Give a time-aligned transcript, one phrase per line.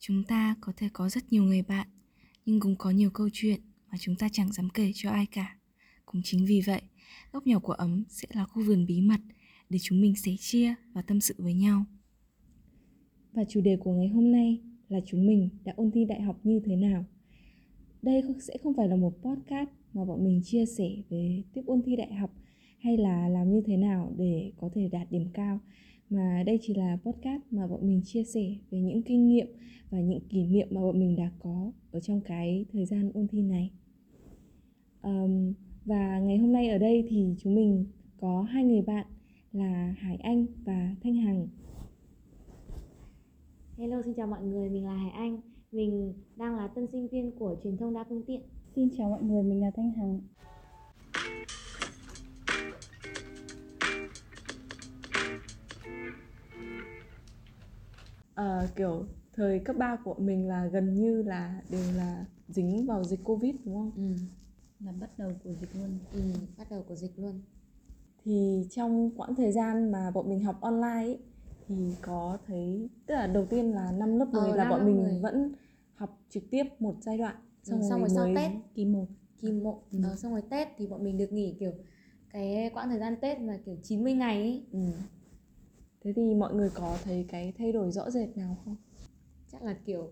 [0.00, 1.88] Chúng ta có thể có rất nhiều người bạn,
[2.46, 3.60] nhưng cũng có nhiều câu chuyện
[3.90, 5.56] mà chúng ta chẳng dám kể cho ai cả.
[6.06, 6.82] Cũng chính vì vậy,
[7.32, 9.20] góc nhỏ của ấm sẽ là khu vườn bí mật
[9.70, 11.84] để chúng mình sẻ chia và tâm sự với nhau.
[13.32, 16.40] Và chủ đề của ngày hôm nay là chúng mình đã ôn thi đại học
[16.42, 17.04] như thế nào.
[18.02, 21.82] Đây sẽ không phải là một podcast mà bọn mình chia sẻ về tiếp ôn
[21.86, 22.30] thi đại học
[22.78, 25.60] hay là làm như thế nào để có thể đạt điểm cao
[26.10, 29.46] mà đây chỉ là podcast mà bọn mình chia sẻ về những kinh nghiệm
[29.90, 33.28] và những kỷ niệm mà bọn mình đã có ở trong cái thời gian ôn
[33.28, 33.70] thi này.
[35.02, 35.52] Um,
[35.84, 37.86] và ngày hôm nay ở đây thì chúng mình
[38.20, 39.06] có hai người bạn
[39.52, 41.48] là Hải Anh và Thanh Hằng.
[43.76, 45.40] Hello xin chào mọi người, mình là Hải Anh.
[45.72, 48.40] Mình đang là tân sinh viên của truyền thông đa phương tiện.
[48.76, 50.20] Xin chào mọi người, mình là Thanh Hằng
[58.40, 63.04] uh, kiểu thời cấp 3 của mình là gần như là đều là dính vào
[63.04, 63.90] dịch covid đúng không?
[63.96, 64.14] Ừ.
[64.86, 65.98] Là bắt đầu của dịch luôn.
[66.12, 66.20] Ừ,
[66.58, 67.40] bắt đầu của dịch luôn.
[68.24, 71.18] Thì trong quãng thời gian mà bọn mình học online ấy,
[71.68, 75.02] thì có thấy tức là đầu tiên là năm lớp 10 ờ, là bọn mình
[75.02, 75.20] 10.
[75.20, 75.52] vẫn
[75.94, 79.06] học trực tiếp một giai đoạn xong, ừ, xong rồi, sau Tết kỳ 1
[79.42, 79.98] kỳ 1 ừ.
[80.02, 81.72] ờ, xong rồi Tết thì bọn mình được nghỉ kiểu
[82.30, 84.64] cái quãng thời gian Tết mà kiểu 90 ngày ấy.
[84.72, 84.78] Ừ
[86.08, 88.76] thế thì mọi người có thấy cái thay đổi rõ rệt nào không
[89.52, 90.10] chắc là kiểu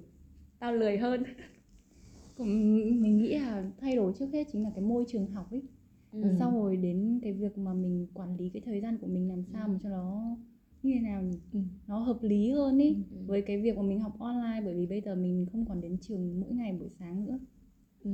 [0.58, 1.22] tao lười hơn
[2.38, 5.62] mình nghĩ là thay đổi trước hết chính là cái môi trường học ấy
[6.12, 6.36] ừ.
[6.38, 9.44] sau rồi đến cái việc mà mình quản lý cái thời gian của mình làm
[9.52, 9.72] sao ừ.
[9.72, 10.36] mà cho nó
[10.82, 11.22] như thế nào?
[11.52, 11.60] Ừ.
[11.86, 13.16] nó hợp lý hơn ý ừ.
[13.26, 15.96] với cái việc mà mình học online bởi vì bây giờ mình không còn đến
[16.00, 17.38] trường mỗi ngày buổi sáng nữa
[18.04, 18.10] ừ.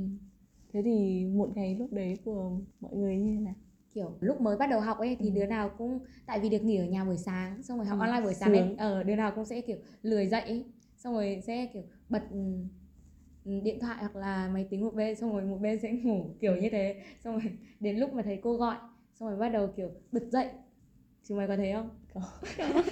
[0.73, 3.55] thế thì một ngày lúc đấy của mọi người như thế nào
[3.93, 5.33] kiểu lúc mới bắt đầu học ấy thì ừ.
[5.35, 8.01] đứa nào cũng tại vì được nghỉ ở nhà buổi sáng xong rồi học ừ.
[8.01, 10.65] online buổi sáng ấy ở ờ, đứa nào cũng sẽ kiểu lười dậy ấy.
[10.97, 12.39] xong rồi sẽ kiểu bật ừ,
[13.45, 16.25] ừ, điện thoại hoặc là máy tính một bên xong rồi một bên sẽ ngủ
[16.39, 18.77] kiểu như thế xong rồi đến lúc mà thầy cô gọi
[19.13, 20.47] xong rồi bắt đầu kiểu bật dậy
[21.23, 21.89] chúng mày có thấy không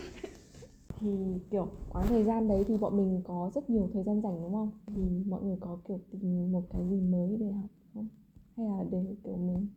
[0.99, 1.07] thì
[1.51, 4.53] kiểu quãng thời gian đấy thì bọn mình có rất nhiều thời gian rảnh đúng
[4.53, 8.07] không thì mọi người có kiểu tìm một cái gì mới để học không
[8.57, 9.67] hay là để kiểu mình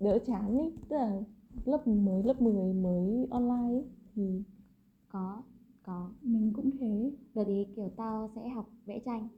[0.00, 0.70] đỡ chán ý.
[0.88, 1.22] Tức là
[1.64, 3.84] lớp mới lớp 10 mới online ý,
[4.14, 4.42] thì
[5.08, 5.42] có
[5.82, 6.10] có.
[6.22, 7.12] Mình cũng thế.
[7.34, 9.28] Đợt ý kiểu tao sẽ học vẽ tranh.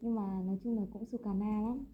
[0.00, 1.84] Nhưng mà nói chung là cũng su cà na lắm.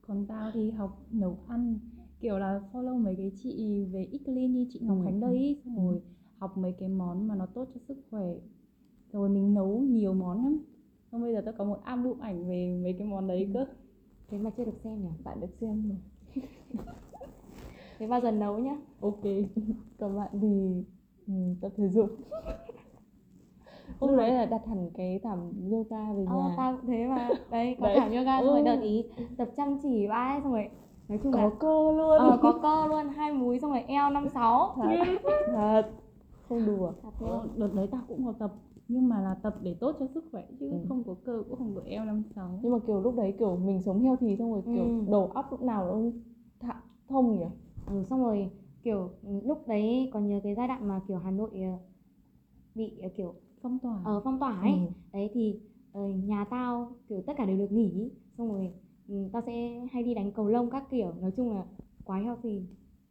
[0.00, 1.78] Còn tao thì học nấu ăn.
[2.20, 5.04] Kiểu là follow mấy cái chị về ít clean như chị Ngọc ừ.
[5.04, 5.82] Khánh đây ý, xong ừ.
[5.82, 6.02] rồi
[6.38, 8.34] học mấy cái món mà nó tốt cho sức khỏe.
[9.12, 10.58] Rồi mình nấu nhiều món lắm.
[11.12, 13.50] Xong bây giờ tao có một album ảnh về mấy cái món đấy ừ.
[13.54, 13.66] cơ.
[14.28, 15.10] Thế mà chưa được xem nhỉ?
[15.24, 15.98] Bạn được xem rồi
[17.98, 18.76] thế bao giờ nấu nhá?
[19.00, 19.22] Ok.
[19.98, 20.84] Còn bạn thì
[21.26, 22.10] ừ, tập thể dục.
[24.00, 26.54] Hôm đấy là đặt hẳn cái thảm yoga về ờ, nhà.
[26.56, 27.30] tao cũng thế mà.
[27.50, 28.00] Đấy có đấy.
[28.00, 29.04] thảm yoga xong rồi đợt ý
[29.38, 30.68] tập chăm chỉ vãi xong rồi
[31.08, 32.18] nói chung có là cơ luôn.
[32.18, 34.76] Ờ, có cơ luôn hai múi xong rồi eo năm sáu.
[34.76, 34.96] Thật
[35.46, 35.82] thật.
[36.48, 36.92] không đùa.
[37.20, 38.52] Ờ, đợt đấy tao cũng có tập
[38.88, 40.76] nhưng mà là tập để tốt cho sức khỏe chứ ừ.
[40.88, 42.58] không có cơ cũng không có eo năm sáu.
[42.62, 45.04] Nhưng mà kiểu lúc đấy kiểu mình sống heo thì xong rồi kiểu ừ.
[45.08, 46.12] đầu óc lúc nào cũng
[47.08, 47.46] thông nhỉ
[47.86, 48.50] ừ, xong rồi
[48.82, 49.10] kiểu
[49.44, 51.78] lúc đấy còn nhớ cái giai đoạn mà kiểu hà nội ờ,
[52.74, 54.78] bị ờ, kiểu phong tỏa ở uh, phong tỏa ấy ừ.
[55.12, 55.60] đấy thì
[55.98, 58.70] uh, nhà tao kiểu tất cả đều được nghỉ xong rồi
[59.08, 61.64] um, tao sẽ hay đi đánh cầu lông các kiểu nói chung là
[62.04, 62.62] quá heo thì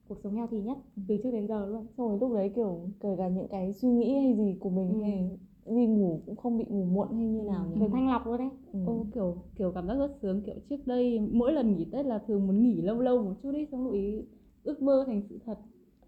[0.07, 1.01] cuộc sống heo thì nhất ừ.
[1.07, 3.89] từ trước đến giờ luôn xong rồi lúc đấy kiểu kể cả những cái suy
[3.89, 5.01] nghĩ hay gì của mình ừ.
[5.03, 5.29] hay
[5.65, 7.81] đi ngủ cũng không bị ngủ muộn hay như nào nhỉ?
[7.81, 8.49] Được thanh lọc luôn đấy.
[8.73, 8.79] Ừ.
[8.85, 12.19] Ô, kiểu kiểu cảm giác rất sướng kiểu trước đây mỗi lần nghỉ Tết là
[12.27, 14.21] thường muốn nghỉ lâu lâu một chút đi xong lúc ý
[14.65, 15.57] ước mơ thành sự thật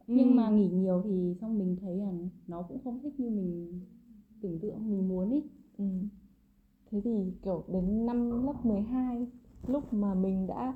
[0.08, 0.14] ừ.
[0.14, 2.12] nhưng mà nghỉ nhiều thì xong mình thấy là
[2.48, 3.80] nó cũng không thích như mình
[4.42, 5.44] tưởng tượng mình muốn ý
[5.78, 5.86] ừ.
[6.92, 9.28] thế thì kiểu đến năm lớp 12
[9.68, 10.74] lúc mà mình đã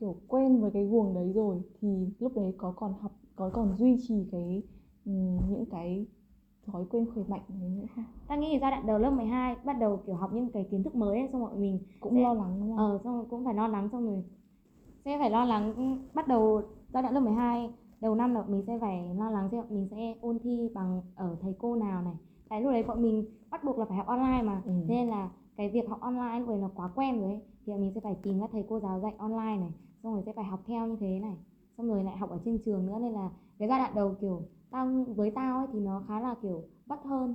[0.00, 3.76] kiểu quen với cái guồng đấy rồi thì lúc đấy có còn học có còn
[3.78, 4.62] duy trì cái
[5.04, 6.06] những cái
[6.66, 8.04] thói quen khỏe mạnh đấy nữa không?
[8.28, 10.94] Ta nghĩ giai đoạn đầu lớp 12 bắt đầu kiểu học những cái kiến thức
[10.94, 12.78] mới ấy, xong rồi mình cũng sẽ, lo lắng đúng không?
[12.78, 14.22] Ờ xong rồi cũng phải lo lắng xong rồi
[15.04, 16.62] sẽ phải lo lắng bắt đầu
[16.94, 17.70] giai đoạn lớp 12
[18.00, 21.36] đầu năm là mình sẽ phải lo lắng xem mình sẽ ôn thi bằng ở
[21.40, 22.14] thầy cô nào này
[22.50, 24.72] cái lúc đấy bọn mình bắt buộc là phải học online mà ừ.
[24.88, 27.40] nên là cái việc học online lúc đấy nó quá quen rồi ấy.
[27.66, 29.70] thì mình sẽ phải tìm các thầy cô giáo dạy online này
[30.02, 31.36] xong rồi sẽ phải học theo như thế này
[31.78, 34.42] xong rồi lại học ở trên trường nữa nên là cái giai đoạn đầu kiểu
[34.70, 37.34] tao với tao ấy thì nó khá là kiểu vắt hơn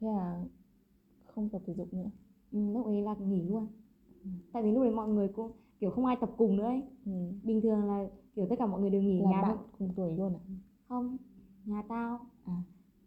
[0.00, 0.44] thế là
[1.26, 2.10] không tập thể dục nữa
[2.52, 3.66] ừ, lúc ấy là nghỉ luôn
[4.24, 4.30] ừ.
[4.52, 6.82] tại vì lúc đấy mọi người cũng kiểu không ai tập cùng nữa ấy.
[7.06, 7.12] Ừ.
[7.42, 8.06] bình thường là
[8.36, 10.40] kiểu tất cả mọi người đều nghỉ là nhà bạn cùng tuổi luôn à?
[10.88, 11.16] Không
[11.64, 12.20] nhà tao.
[12.44, 12.62] À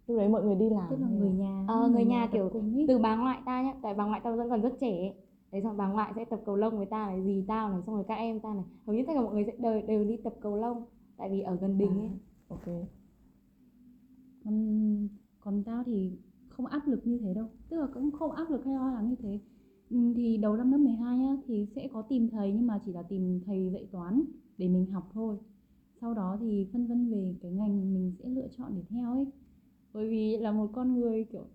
[0.09, 1.65] lúc đấy mọi người đi làm tức là hay người nhà.
[1.67, 2.49] Ờ, người nhà tập kiểu
[2.87, 5.13] từ bà ngoại ta nhá tại bà ngoại tao vẫn còn rất trẻ ấy.
[5.51, 7.95] đấy xong bà ngoại sẽ tập cầu lông với ta này dì tao này xong
[7.95, 8.63] rồi các em ta này.
[8.85, 10.83] Hầu như tất cả mọi người sẽ đều, đều đi tập cầu lông
[11.17, 12.09] tại vì ở gần đình ấy.
[12.49, 12.65] ok.
[14.45, 15.07] Còn
[15.39, 16.11] còn tao thì
[16.49, 17.45] không áp lực như thế đâu.
[17.69, 19.29] Tức là cũng không áp lực hay lo lắng như thế.
[19.29, 19.37] Ừ,
[19.89, 23.03] thì đầu năm lớp 12 nhá thì sẽ có tìm thầy nhưng mà chỉ là
[23.03, 24.23] tìm thầy dạy toán
[24.57, 25.37] để mình học thôi.
[26.01, 29.25] Sau đó thì phân vân về cái ngành mình sẽ lựa chọn để theo ấy.
[29.93, 31.45] Bởi vì là một con người kiểu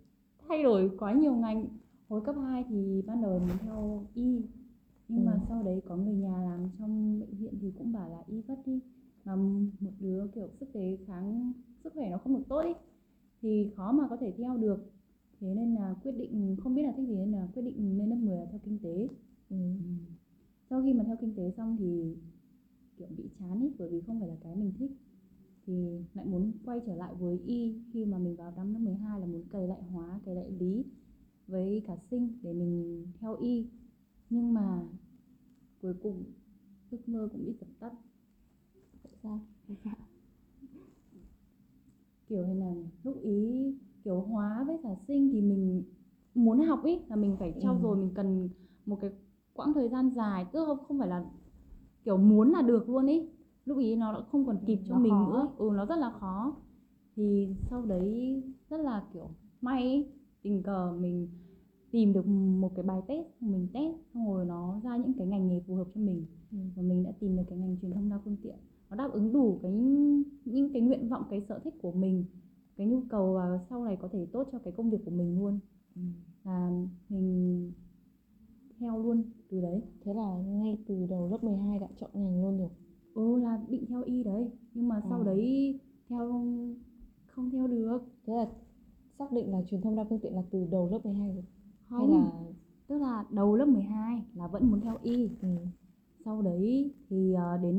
[0.49, 1.67] thay đổi quá nhiều ngành.
[2.09, 4.43] Hồi cấp 2 thì ban đầu mình theo y
[5.09, 5.39] nhưng mà Ừ.
[5.49, 8.59] sau đấy có người nhà làm trong bệnh viện thì cũng bảo là y vất
[8.67, 8.81] đi
[9.25, 9.37] mà
[9.81, 11.53] một đứa kiểu sức đề kháng
[11.85, 12.73] sức khỏe nó không được tốt ý
[13.43, 14.79] thì khó mà có thể theo được
[15.45, 18.11] thế nên là quyết định không biết là thích gì nên là quyết định lên
[18.11, 19.09] lớp 10 là theo kinh tế.
[19.51, 19.57] Ừ.
[20.71, 22.17] sau khi mà theo kinh tế xong thì
[22.97, 24.91] kiểu bị chán ý bởi vì không phải là cái mình thích.
[25.67, 25.73] Thì
[26.15, 29.27] lại muốn quay trở lại với y khi mà mình vào năm lớp 12 là
[29.27, 30.85] muốn cày lại hóa cày lại lý
[31.47, 33.67] với cả sinh để mình theo y.
[34.31, 34.83] Nhưng mà
[35.83, 36.25] cuối cùng
[36.91, 37.93] ước mơ cũng bị dập tắt.
[39.03, 39.41] Tại sao?
[42.29, 45.83] Kiểu như là lúc ý kiểu hóa với cả sinh thì mình
[46.35, 47.79] muốn học ý là mình phải trau Ừ.
[47.83, 48.49] dồi mình cần
[48.87, 49.11] một cái
[49.55, 51.25] quãng thời gian dài tức không không phải là
[52.05, 53.29] kiểu muốn là được luôn ý.
[53.65, 55.49] Lúc ý nó đã không còn kịp cho Nó mình khó nữa.
[55.59, 56.57] ừ nó rất là khó.
[57.17, 59.29] Thì sau đấy rất là kiểu
[59.61, 60.07] may ý,
[60.43, 61.29] tình cờ mình
[61.91, 62.27] tìm được
[62.61, 65.75] một cái bài test mình test xong rồi nó ra những cái ngành nghề phù
[65.75, 66.27] hợp cho mình.
[66.53, 66.59] Ừ.
[66.77, 68.57] và mình đã tìm được cái ngành truyền thông đa phương tiện.
[68.91, 69.73] Nó đáp ứng đủ cái
[70.45, 72.25] những cái nguyện vọng cái sở thích của mình
[72.77, 75.39] cái nhu cầu và sau này có thể tốt cho cái công việc của mình
[75.39, 75.59] luôn
[75.95, 76.03] Ừ.
[76.45, 76.71] là
[77.09, 77.73] mình
[78.79, 82.59] theo luôn từ đấy thế là ngay từ đầu lớp 12 đã chọn ngành luôn
[82.59, 82.69] rồi
[83.15, 85.25] ừ là định theo y đấy nhưng mà sau Ừ.
[85.25, 85.79] đấy
[86.09, 86.29] theo
[87.27, 88.47] không theo được thế là
[89.19, 91.45] xác định là truyền thông đa phương tiện là từ đầu lớp 12 rồi
[91.89, 92.33] không hay là
[92.89, 95.49] tức là đầu lớp 12 là vẫn muốn theo y ừ.
[96.25, 97.77] sau đấy thì ờ, đến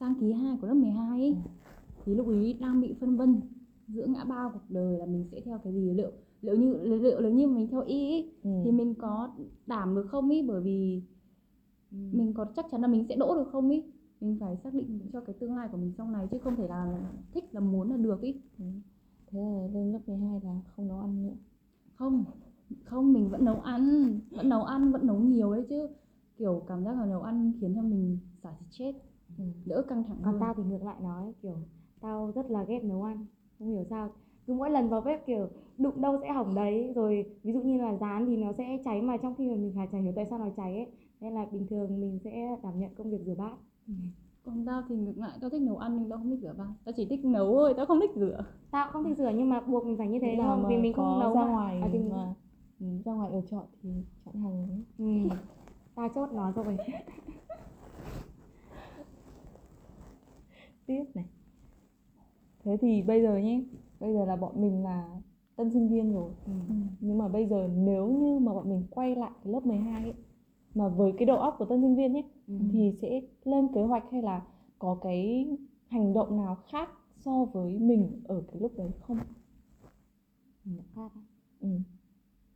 [0.00, 1.36] sang ký 2 của lớp 12 ấy, Ừ.
[2.04, 3.40] thì lúc ấy đang bị phân vân
[3.88, 5.92] giữa ngã ba cuộc đời là mình sẽ theo cái gì?
[5.94, 6.10] Liệu
[6.42, 8.50] liệu như liệu nếu như mình theo y ấy, Ừ.
[8.64, 9.30] thì mình có
[9.66, 11.02] đảm được không ý bởi vì
[11.90, 13.82] mình có chắc chắn là mình sẽ đỗ được không ý
[14.20, 16.68] mình phải xác định cho cái tương lai của mình sau này chứ không thể
[16.68, 17.00] là
[17.34, 18.64] thích là muốn là được ý Ừ.
[19.26, 21.34] thế là lên lớp 12 là không nấu ăn nữa.
[21.94, 22.24] Không
[22.84, 25.88] không mình vẫn nấu ăn vẫn nấu ăn vẫn nấu nhiều đấy chứ.
[26.36, 28.98] Kiểu cảm giác là nấu ăn khiến cho mình xả stress
[29.38, 29.44] ừ.
[29.66, 30.40] đỡ căng thẳng còn hơn.
[30.40, 31.56] tao thì ngược lại nói kiểu
[32.00, 33.26] tao rất là ghét nấu ăn
[33.58, 34.08] không hiểu sao.
[34.46, 35.48] Cứ mỗi lần vào bếp kiểu
[35.78, 36.92] đụng đâu sẽ hỏng đấy.
[36.94, 39.74] Rồi ví dụ như là rán thì nó sẽ cháy mà trong khi mà mình
[39.92, 40.86] chả hiểu tại sao nó cháy ấy?
[41.20, 43.56] Nên là bình thường mình sẽ đảm nhận công việc rửa bát.
[44.44, 46.72] Còn tao thì ngược lại tao thích nấu ăn nhưng tao không thích rửa bát.
[46.84, 48.44] Tao chỉ thích nấu thôi tao không thích rửa.
[48.70, 50.66] Tao cũng không thích rửa nhưng mà buộc mình phải như thế không?
[50.68, 51.50] vì mình không nấu ra mà.
[51.50, 52.34] ngoài À, thì mà
[52.80, 53.90] ừ, ra ngoài ở chọn thì
[54.24, 54.84] chọn hàng ấy.
[54.98, 55.04] ừ.
[55.94, 56.76] tao chốt nó rồi.
[60.86, 61.24] Tiếp này
[62.70, 63.62] thế thì bây giờ nhé
[64.00, 65.08] bây giờ là bọn mình là
[65.56, 66.32] tân sinh viên rồi.
[66.46, 66.52] Ừ.
[67.00, 70.14] nhưng mà bây giờ nếu như mà bọn mình quay lại lớp 12 ấy
[70.74, 72.54] mà với cái đầu óc của tân sinh viên nhé Ừ.
[72.72, 74.42] thì sẽ lên kế hoạch hay là
[74.78, 75.46] có cái
[75.88, 76.88] hành động nào khác
[77.18, 79.18] so với mình ở cái lúc đấy không?
[80.64, 81.12] Ừ, khác
[81.60, 81.68] ừ.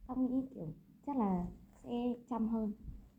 [0.06, 0.66] tao nghĩ kiểu
[1.06, 1.46] chắc là
[1.84, 2.72] sẽ chăm hơn.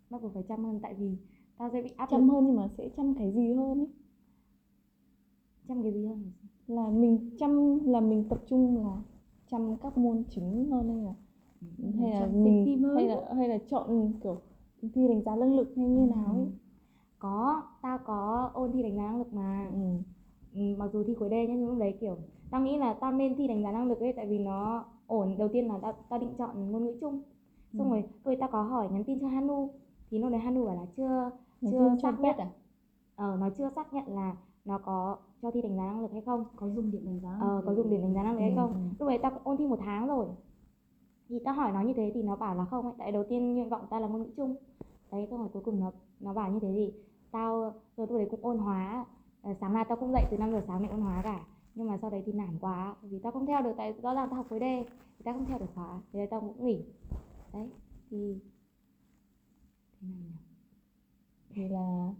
[0.10, 1.18] Bắt buộc phải chăm hơn tại vì
[1.58, 3.88] tao sẽ bị áp chăm lực hơn nhưng mà sẽ chăm cái gì hơn ấy?
[5.68, 6.32] Chăm cái gì hơn
[6.68, 9.02] là mình chăm là mình tập trung là
[9.52, 11.14] chăm các môn chính hơn hay là
[12.00, 14.42] hay là mình hay là hay là chọn kiểu
[14.94, 16.48] thi đánh giá năng lực hay như nào ấy.
[17.20, 19.68] Có tao có ôn thi đánh giá năng lực mà.
[19.74, 19.78] Ừ.
[20.56, 22.18] ừ, mặc dù thi cuối D nhá nhưng lúc đấy kiểu
[22.52, 25.38] tao nghĩ là tao nên thi đánh giá năng lực ấy tại vì nó ổn.
[25.38, 27.22] Đầu tiên là tao, tao định chọn ngôn ngữ chung.
[27.78, 27.92] Xong Ừ.
[27.92, 29.70] rồi tôi tao có hỏi nhắn tin cho Hanu.
[30.12, 31.32] Thì lúc đấy Hanu bảo là chưa
[31.62, 32.36] Nhắn chưa xác nhận.
[32.38, 32.50] à?
[33.16, 34.36] Ờ nó chưa xác nhận là
[35.56, 36.46] thi đánh giá năng lực hay không?
[36.56, 38.56] Có dùng điểm đánh giá ờ, có dùng để đánh giá năng lực hay Ừ,
[38.56, 38.74] không?
[38.74, 38.80] ừ.
[39.00, 40.28] lúc đấy tao cũng ôn thi một tháng rồi.
[41.30, 43.54] Thì tao hỏi nó như thế thì nó bảo là không ấy tại đầu tiên
[43.54, 44.56] nguyện vọng tao là ngôn ngữ chung.
[45.12, 46.94] Đấy xong rồi cuối cùng nó nó bảo như thế thì
[47.32, 49.06] tao rồi lúc đấy cũng ôn hóa.
[49.42, 51.46] Ờ, sáng nay tao cũng dậy từ 5 giờ sáng để ôn hóa cả.
[51.76, 54.28] Nhưng mà sau đấy thì nản quá vì tao không theo được tại rõ ràng
[54.30, 54.64] tao học với D
[55.18, 56.02] thì tao không theo được khóa.
[56.14, 56.86] Thế nên tao cũng nghỉ.
[57.54, 57.70] Đấy
[58.10, 58.40] thì
[60.00, 60.36] thế nào nhỉ
[61.56, 62.14] thì là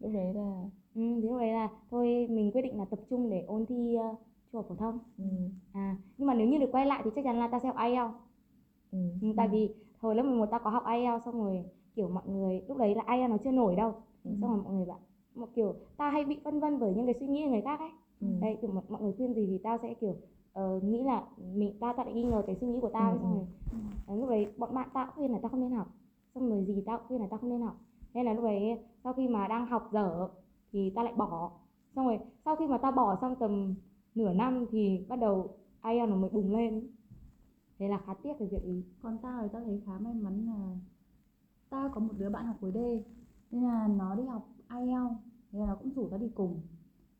[0.00, 3.30] lúc đấy là ừ, thì lúc đấy là thôi mình quyết định là tập trung
[3.30, 4.18] để ôn thi uh,
[4.52, 5.24] trung học phổ thông ừ.
[5.72, 7.76] à nhưng mà nếu như được quay lại thì chắc chắn là tao sẽ học
[7.78, 8.14] IELTS
[8.92, 8.98] Ừ.
[9.22, 11.64] Ừ, tại vì hồi lớp 11 tao có học IELTS xong rồi
[11.96, 13.92] kiểu mọi người lúc đấy là IELTS nó chưa nổi đâu
[14.24, 14.30] Ừ.
[14.40, 14.98] xong rồi mọi người bảo
[15.34, 17.80] một kiểu tao hay bị phân vân bởi những cái suy nghĩ của người khác
[17.80, 18.26] ấy Ừ.
[18.40, 20.16] đấy kiểu mọi, người khuyên gì thì tao sẽ kiểu
[20.52, 21.24] ờ, nghĩ là
[21.54, 23.36] mình ta ta lại nghi ngờ cái suy nghĩ của tao Ừ, xong ừ.
[23.36, 23.46] rồi
[24.06, 25.88] đấy, lúc đấy bọn bạn tao cũng khuyên là tao không nên học
[26.34, 27.74] xong rồi gì tao cũng khuyên là tao không nên học
[28.14, 30.28] nên là lúc đấy sau khi mà đang học dở
[30.74, 31.50] thì tao lại bỏ.
[31.96, 33.74] Xong rồi sau khi mà tao bỏ xong tầm
[34.14, 36.86] nửa năm thì bắt đầu IELTS nó mới bùng lên.
[37.78, 38.82] Thế là khá tiếc cái việc ý.
[39.02, 40.76] Còn tao thì tao thấy khá may mắn là
[41.70, 42.76] tao có một đứa bạn học khối D
[43.50, 45.12] nên là nó đi học IELTS
[45.52, 46.60] nên là nó cũng rủ tao đi cùng.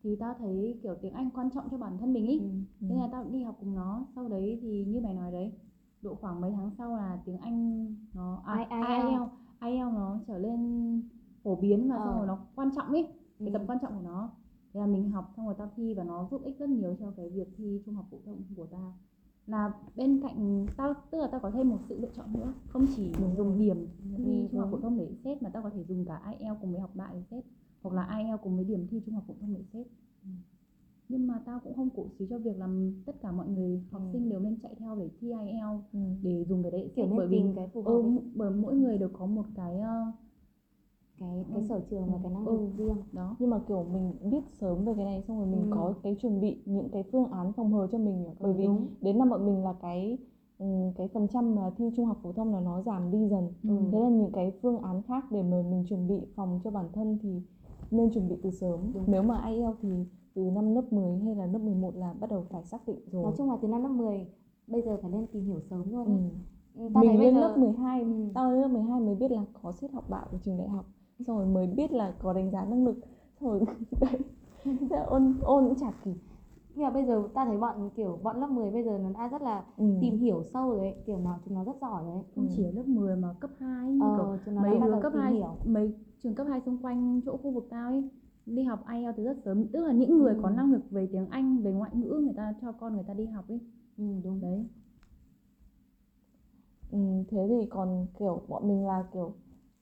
[0.02, 2.38] Thì tao thấy kiểu tiếng Anh quan trọng cho bản thân mình ý.
[2.38, 2.46] Ừ.
[2.80, 4.06] nên là tao cũng đi học cùng nó.
[4.14, 5.52] Sau đấy thì như mày nói đấy
[6.02, 8.66] độ khoảng mấy tháng sau là tiếng Anh nó à.
[8.70, 9.30] IELTS
[9.61, 11.02] IELTS nó trở lên
[11.42, 12.04] phổ biến và Ờ.
[12.04, 13.04] xong rồi nó quan trọng ý
[13.44, 13.58] cái Ừ.
[13.58, 14.30] tầm quan trọng của nó
[14.74, 17.10] thế là mình học xong rồi tao thi và nó giúp ích rất nhiều cho
[17.16, 18.94] cái việc thi trung học phổ thông của tao
[19.46, 22.86] là bên cạnh tao tức là tao có thêm một sự lựa chọn nữa không
[22.96, 23.86] chỉ Đúng dùng điểm
[24.16, 26.60] Ừ, thi trung học phổ thông để xét mà tao có thể dùng cả IELTS
[26.60, 27.44] cùng với học bạ để xét
[27.82, 29.86] hoặc là IELTS cùng với điểm thi trung học phổ thông để xét
[31.08, 34.02] nhưng mà tao cũng không cổ suý cho việc làm tất cả mọi người học
[34.02, 34.08] Ừ.
[34.12, 35.98] sinh đều nên chạy theo để thi IELTS Ừ.
[36.22, 38.02] để dùng cái đấy kiểu bởi vì cái phù hợp ừ,
[38.34, 40.12] bởi mỗi người đều có một cái ờ,
[41.21, 41.66] cái cái Ừ.
[41.68, 42.52] sở trường và cái năng Ừ.
[42.52, 45.61] lực riêng đó nhưng mà kiểu mình biết sớm về cái này xong rồi mình
[45.61, 45.66] Ừ.
[45.71, 48.87] có cái chuẩn bị những cái phương án phòng hờ cho mình bởi vì đúng.
[49.00, 50.18] đến năm bọn mình là cái
[50.59, 50.66] ừ,
[50.97, 53.75] cái phần trăm mà thi trung học phổ thông là nó giảm đi dần Ừ.
[53.92, 56.87] thế là những cái phương án khác để mà mình chuẩn bị phòng cho bản
[56.92, 57.42] thân thì
[57.90, 59.04] nên chuẩn bị từ sớm Đúng.
[59.06, 59.88] nếu mà IELTS thì
[60.35, 63.23] từ năm lớp 10 hay là lớp 11 là bắt đầu phải xác định rồi
[63.23, 64.26] nói chung là từ năm lớp 10
[64.66, 66.12] bây giờ phải lên tìm hiểu sớm luôn ừ.
[66.83, 68.09] Ừ, thấy mình lên giờ- lớp 12 Ừ.
[68.35, 70.85] tao lên lớp 12 mới biết là có xét học bạ của trường đại học
[71.18, 72.97] rồi mới biết là có đánh giá năng lực.
[73.40, 73.61] Rồi
[74.00, 74.21] đấy
[75.06, 76.14] ôn ôn cũng chả kịp.
[76.75, 79.28] Nhưng mà bây giờ ta thấy bọn kiểu bọn lớp 10 bây giờ nó đã
[79.28, 79.85] rất là ừ.
[80.00, 82.23] tìm hiểu sâu rồi ấy kiểu nó chúng nó rất giỏi rồi ấy.
[82.35, 82.54] Không Ừ.
[82.56, 85.23] chỉ ở lớp 10 mà cấp 2 như kiểu ờ, nó mấy đứa cấp tìm
[85.23, 85.56] 2 hiểu.
[85.64, 85.92] mấy
[86.23, 88.11] trường cấp 2 xung quanh chỗ khu vực tao ấy
[88.47, 89.66] đi học IELTS từ rất sớm.
[89.73, 90.54] Tức là những người có Ừ.
[90.56, 93.26] năng lực về tiếng Anh về ngoại ngữ người ta cho con người ta đi
[93.26, 93.61] học ấy.
[93.99, 94.40] Ừ, đúng.
[94.40, 94.66] Đấy.
[96.90, 99.33] Ừ, thế thì còn kiểu bọn mình là kiểu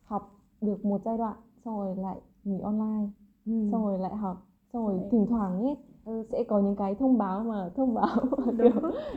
[0.05, 3.09] học được một giai đoạn xong rồi lại nghỉ online
[3.47, 3.53] ừ.
[3.73, 5.09] xong rồi lại học xong rồi Đấy.
[5.13, 8.17] thỉnh thoảng ấy ừ, sẽ có những cái thông báo mà thông báo
[8.59, 8.71] kiểu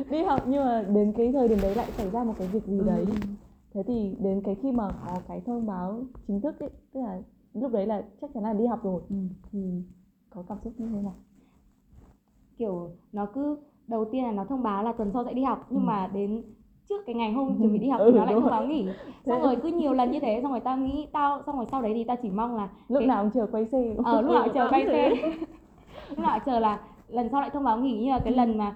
[0.10, 2.66] đi học nhưng mà đến cái thời điểm đấy lại xảy ra một cái việc
[2.68, 3.06] gì đấy
[3.74, 7.22] thế thì đến cái khi mà có cái thông báo chính thức ấy tức là
[7.54, 9.16] lúc đấy là chắc chắn là đi học rồi Ừ.
[9.52, 9.84] thì
[10.30, 11.16] có cảm xúc như thế nào
[12.58, 15.66] kiểu nó cứ đầu tiên là nó thông báo là tuần sau sẽ đi học
[15.70, 15.86] nhưng Ừ.
[15.86, 16.44] mà đến
[16.89, 18.51] trước cái ngày hôm chuẩn bị đi học Ừ, thì nó lại rồi.
[18.51, 18.86] báo nghỉ
[19.25, 21.82] xong rồi cứ nhiều lần như thế xong rồi tao nghĩ tao xong rồi sau
[21.82, 24.32] đấy thì tao chỉ mong là lúc Cái- nào cũng chờ quay xe ờ lúc
[24.32, 24.54] nào không?
[24.54, 25.10] chờ quay xe
[26.10, 28.75] lúc nào chờ là lần sau lại thông báo nghỉ như là cái lần mà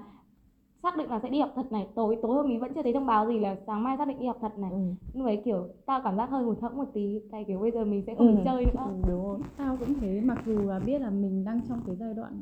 [0.84, 2.94] xác định là sẽ đi học thật này tối tối hôm ý vẫn chưa thấy
[2.94, 4.78] thông báo gì là sáng mai xác định đi học thật này ừ.
[5.14, 7.86] lúc đấy kiểu tao cảm giác hơi hụt hẫng một tí tại kiểu bây giờ
[7.86, 8.34] mình sẽ không Ừ.
[8.36, 11.44] được chơi nữa ừ, đúng rồi tao cũng thế mặc dù là biết là mình
[11.46, 12.42] đang trong cái giai đoạn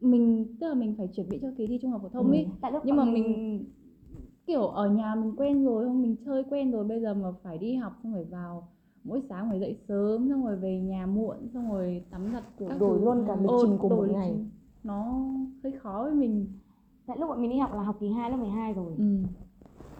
[0.00, 2.32] mình tức là mình phải chuẩn bị cho kỳ thi trung học phổ thông Ừ.
[2.32, 3.64] ấy tại lúc nhưng mà bọn mình
[4.46, 7.58] kiểu ở nhà mình quen rồi không mình chơi quen rồi bây giờ mà phải
[7.58, 8.68] đi học xong rồi vào
[9.04, 12.68] mỗi sáng phải dậy sớm xong rồi về nhà muộn xong rồi tắm giặt Kiểu
[12.68, 13.04] các đổi thứ.
[13.04, 14.34] luôn cả lịch Ờ, trình của một ngày.
[14.84, 15.04] nó
[15.62, 16.46] hơi khó với mình
[17.06, 19.04] tại lúc bọn mình đi học là học kỳ 2 lớp 12 rồi ừ.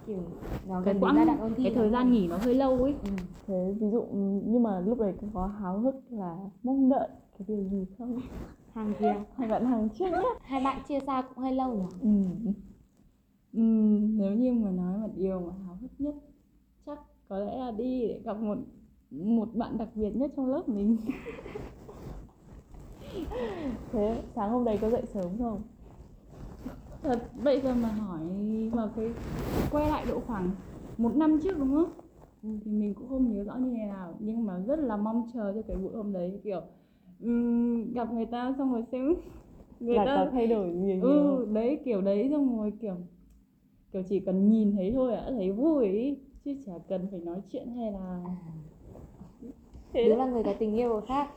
[0.06, 0.18] kiểu
[0.68, 2.82] nó cái gần quãng giai đoạn ôn thi cái thời gian nghỉ nó hơi lâu
[2.82, 3.08] ấy ừ.
[3.46, 7.08] thế ví dụ ừ, nhưng mà lúc đấy có háo hức là mong đợi
[7.38, 8.20] cái điều gì không
[8.74, 11.84] hàng kia hai bạn hàng trước nhá hai bạn chia xa cũng hơi lâu nhỉ
[12.02, 12.50] ừ.
[13.54, 13.60] Ừ,
[14.18, 16.14] nếu như mà nói một điều mà háo hức nhất
[16.86, 18.58] chắc có lẽ là đi để gặp một
[19.10, 20.96] một bạn đặc biệt nhất trong lớp mình.
[23.92, 25.62] Thế sáng hôm đấy có dậy sớm không?
[27.02, 28.20] Thật bây giờ mà hỏi
[28.72, 29.14] vào cái
[29.72, 30.50] quay lại độ khoảng
[30.98, 31.92] một năm trước đúng không?
[32.42, 32.48] Ừ.
[32.64, 35.52] thì mình cũng không nhớ rõ như thế nào nhưng mà rất là mong chờ
[35.54, 36.60] cho cái buổi hôm đấy kiểu
[37.20, 39.14] ừm, gặp người ta xong rồi xem
[39.80, 42.94] người là ta có thay đổi nhiều ừ đấy kiểu đấy xong rồi kiểu
[43.94, 46.18] kiểu chỉ cần nhìn thấy thôi đã thấy vui ý.
[46.44, 48.20] chứ chả cần phải nói chuyện hay là
[49.92, 51.28] Đứa là người có tình yêu khác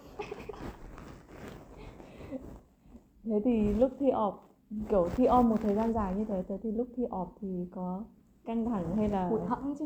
[3.24, 4.50] thế thì lúc thi ọp
[4.90, 7.68] kiểu thi om một thời gian dài như thế thế thì lúc thi ọp thì
[7.72, 8.04] có
[8.46, 9.86] căng thẳng hay là hụt hẫng chứ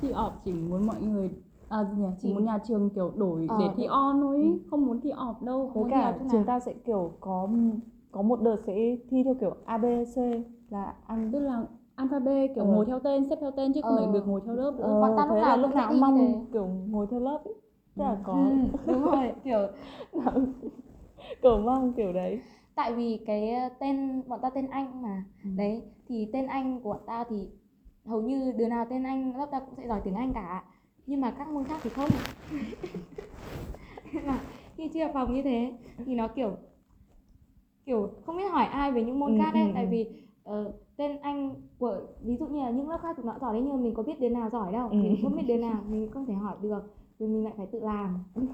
[0.00, 1.30] thi ọp chỉ muốn mọi người
[1.68, 2.08] à gì nhỉ?
[2.18, 4.48] chỉ Chỉ- muốn nhà trường kiểu đổi Ờ, để thi on thôi ý.
[4.70, 7.48] không muốn thi ọp đâu với cả chúng ta sẽ kiểu có
[8.12, 10.22] có một đợt sẽ thi theo kiểu ABC
[10.70, 11.64] là ăn tức là
[11.98, 12.70] alphabet kiểu Ờ.
[12.70, 13.96] ngồi theo tên xếp theo tên chứ không Ờ.
[14.04, 16.00] phải được ngồi theo lớp nữa ờ, bọn ta lúc thế nào lúc nào cũng
[16.00, 16.34] mong thế.
[16.52, 17.54] kiểu ngồi theo lớp ấy.
[17.96, 19.58] tức là có ừ, đúng rồi kiểu
[21.42, 22.40] kiểu mong kiểu đấy
[22.74, 25.50] tại vì cái tên bọn ta tên anh mà Ừ.
[25.56, 27.48] đấy thì tên anh của ta thì
[28.06, 30.64] hầu như đứa nào tên anh lớp ta cũng sẽ giỏi tiếng anh cả
[31.06, 32.10] nhưng mà các môn khác thì không
[34.12, 34.40] Nên là
[34.76, 35.72] khi chia phòng như thế
[36.06, 36.56] thì nó kiểu
[37.86, 39.88] kiểu không biết hỏi ai về những môn Ừ, khác ấy ừ, tại ừ.
[39.90, 40.06] vì
[40.44, 43.62] ờ, tên anh của ví dụ như là những lớp khác chúng nó giỏi đấy
[43.64, 44.88] nhưng mà mình có biết đứa nào giỏi đâu.
[44.88, 44.94] Ừ.
[44.96, 46.68] mình không biết đứa nào mình không thể hỏi được
[47.18, 48.18] rồi mình lại phải tự làm.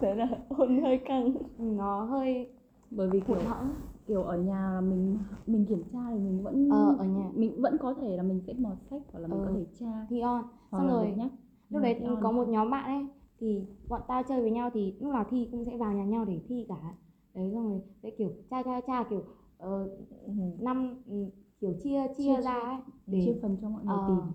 [0.00, 1.34] Thế là ôn hơi căng.
[1.58, 2.48] Nó hơi
[2.90, 3.70] bởi vì kiểu hẫng
[4.06, 7.30] kiểu ở nhà là mình mình kiểm tra thì mình vẫn ờ, ở nhà.
[7.34, 9.46] mình vẫn có thể là mình sẽ mò sách hoặc là mình Ờ.
[9.46, 10.06] có thể tra.
[10.10, 10.42] thi on.
[10.70, 11.30] Hoặc xong rồi nhắc
[11.70, 13.06] lúc đấy có một nhóm bạn ấy
[13.40, 16.24] thì bọn tao chơi với nhau thì lúc nào thi cũng sẽ vào nhà nhau
[16.24, 16.94] để thi cả.
[17.34, 19.22] Đấy xong rồi sẽ kiểu tra tra tra kiểu
[19.58, 19.88] ờ,
[20.26, 20.32] Ừ.
[20.58, 21.26] năm ừ,
[21.60, 22.76] kiểu chia chia Chia- ra chia- ấy
[23.24, 24.32] chia để phần cho mọi người ờ, tìm.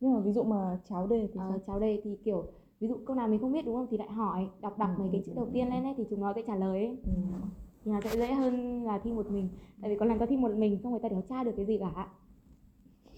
[0.00, 1.58] Nhưng mà ví dụ mà cháo đề thì ờ, sao?
[1.66, 2.44] cháu đây thì kiểu
[2.80, 3.86] ví dụ câu nào mình không biết đúng không?
[3.90, 6.20] Thì lại hỏi đọc đọc Ừ, mấy cái chữ đầu tiên lên ấy thì chúng
[6.20, 6.96] nó sẽ trả lời ấy.
[7.06, 7.12] Ừ.
[7.84, 9.48] thì nó sẽ dễ hơn là thi một mình
[9.80, 11.66] tại vì có lần tao thi một mình xong người ta đéo tra được cái
[11.66, 12.08] gì cả.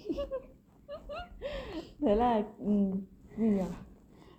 [2.01, 2.73] Thế là ừ,
[3.37, 3.63] gì nhỉ?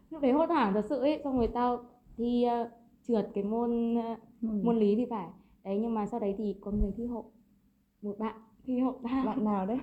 [0.10, 1.84] Lúc đấy hốt hoảng thật sự ấy xong rồi tao
[2.18, 2.70] thi ờ,
[3.08, 4.48] trượt cái môn ờ, Ừ.
[4.64, 5.28] môn lý thì phải
[5.64, 7.26] đấy nhưng mà sau đấy thì có người thi hộ.
[8.02, 9.24] Một bạn thi hộ ta.
[9.26, 9.78] Bạn nào đấy?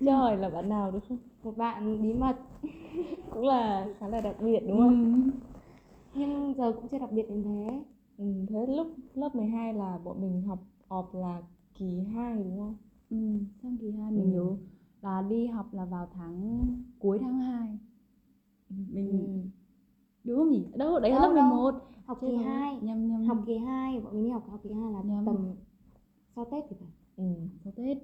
[0.06, 1.18] Hỏi là bạn nào được không?
[1.42, 2.36] Một bạn bí mật.
[3.34, 5.04] Cũng là khá là đặc biệt đúng không?
[5.04, 5.30] Ừ.
[6.14, 7.82] nhưng giờ cũng chưa đặc biệt đến thế.
[8.18, 8.24] Ừ.
[8.48, 11.42] thế lúc lớp 12 là bọn mình học họp là
[11.74, 12.76] kỳ 2 đúng không?
[13.10, 13.16] Ừ,
[13.62, 14.36] sang kỳ 2 mình Ừ.
[14.44, 14.56] nhớ
[15.02, 16.66] là đi học là vào tháng
[16.98, 17.78] cuối tháng 2
[18.68, 19.48] mình ừ.
[20.24, 20.64] Đúng không nhỉ?
[20.74, 21.34] Đâu, đấy là Đâu, lớp đâu.
[21.34, 21.74] 11
[22.06, 22.44] học Chết kỳ rồi.
[22.44, 25.24] 2 Nhầm nhầm học kỳ 2 bọn mình đi học học kỳ 2 là Nhầm.
[25.26, 25.54] tầm
[26.36, 27.24] sau Tết thì phải ừ.
[27.64, 27.98] Sau Tết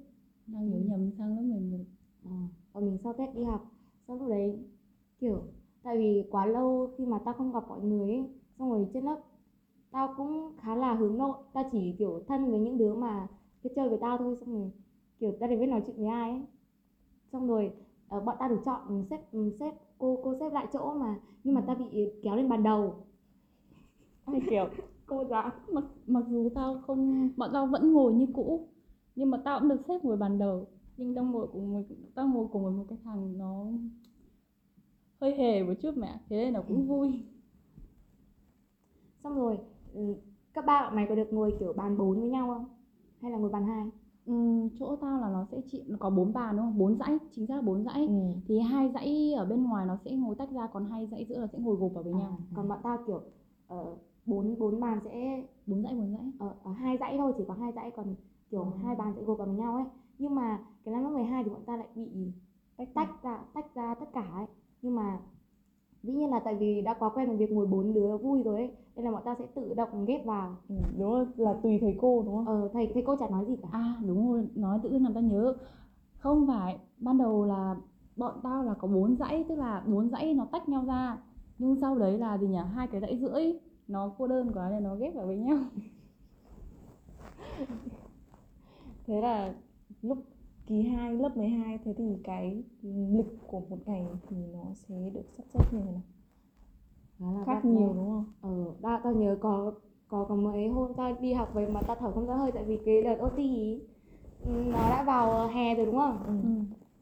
[0.47, 0.81] Đang nhớ Ừ.
[0.89, 1.85] nhầm sang lớp 11
[2.23, 2.29] Ờ,
[2.73, 3.61] bọn mình sau Tết đi học
[4.07, 4.59] xong lúc đấy
[5.19, 5.43] kiểu
[5.83, 8.23] tại vì quá lâu khi mà tao không gặp mọi người ấy
[8.59, 9.21] xong rồi trên lớp
[9.91, 13.27] tao cũng khá là hướng nội tao chỉ kiểu thân với những đứa mà
[13.63, 14.71] cái chơi với tao thôi xong rồi
[15.19, 16.41] kiểu tao đều biết nói chuyện với ai ấy
[17.31, 17.71] xong rồi
[18.09, 19.21] ờ, bọn tao được chọn xếp
[19.59, 22.95] xếp cô cô xếp lại chỗ mà nhưng mà tao bị kéo lên bàn đầu.
[24.25, 24.69] Ai kiểu
[25.05, 28.67] cô giáo mặc, mặc dù tao không Bọn tao vẫn ngồi như cũ
[29.15, 30.67] Nhưng mà tao cũng được xếp ngồi bàn đầu.
[30.97, 31.81] Nhưng tao ngồi cùng một,
[32.15, 33.65] tao ngồi cùng với một cái thằng nó
[35.21, 37.23] hơi hề một chút mẹ Thế nên là cũng vui.
[39.23, 39.59] Xong rồi
[39.93, 40.15] ừ,
[40.53, 42.65] các ba bọn mày có được ngồi kiểu bàn 4 với nhau không?
[43.21, 43.85] Hay là ngồi bàn 2
[44.27, 46.77] Ừm, chỗ tao là nó sẽ chỉ nó có bốn bàn đúng không?
[46.77, 48.07] Bốn dãy, chính xác là bốn dãy.
[48.07, 48.13] ừ.
[48.47, 51.39] Thì hai dãy ở bên ngoài nó sẽ ngồi tách ra, còn hai dãy giữa
[51.39, 52.37] là sẽ ngồi gộp vào với nhau.
[52.41, 53.21] À, còn bọn tao kiểu
[53.67, 56.31] ờ, bốn bốn bàn sẽ Bốn dãy, bốn dãy.
[56.39, 58.15] ở, ở hai dãy thôi chỉ có hai dãy còn
[58.51, 58.69] kiểu Ừ.
[58.83, 59.85] hai bàn sẽ gộp vào với nhau ấy
[60.17, 62.31] nhưng mà cái năm lớp 12 thì bọn ta lại bị
[62.77, 64.45] tách tách ra tách ra tất cả ấy
[64.81, 65.19] nhưng mà
[66.07, 68.55] dĩ nhiên là tại vì đã quá quen với việc ngồi bốn đứa vui rồi
[68.55, 70.75] ấy nên là bọn ta sẽ tự động ghép vào ừ.
[70.97, 73.55] đúng rồi là tùy thầy cô đúng không ờ thầy thầy cô chả nói gì
[73.61, 75.55] cả À đúng rồi, nói tự dưng làm tao nhớ.
[76.17, 77.75] Không phải, ban đầu là
[78.15, 81.17] bọn tao là có bốn dãy, tức là bốn dãy nó tách nhau ra.
[81.57, 82.57] Nhưng sau đấy là gì nhỉ?
[82.73, 83.53] Hai cái dãy rưỡi
[83.87, 85.57] nó cô đơn quá nên nó ghép vào với nhau.
[89.07, 89.53] thế là
[90.01, 90.17] lúc
[90.67, 95.23] kỳ 2 lớp 12 thế thì cái lịch của một ngày thì nó sẽ được
[95.37, 96.01] sắp xếp như thế nào
[97.19, 99.73] Đó là khác nhiều đúng không ờ tao tao nhớ có
[100.07, 102.63] có có mấy hôm tao đi học về mà tao thở không ra hơi tại
[102.65, 103.81] vì cái đợt OT ý,
[104.45, 106.33] ừ, nó đã vào hè rồi đúng không ừ.
[106.43, 106.49] Ừ.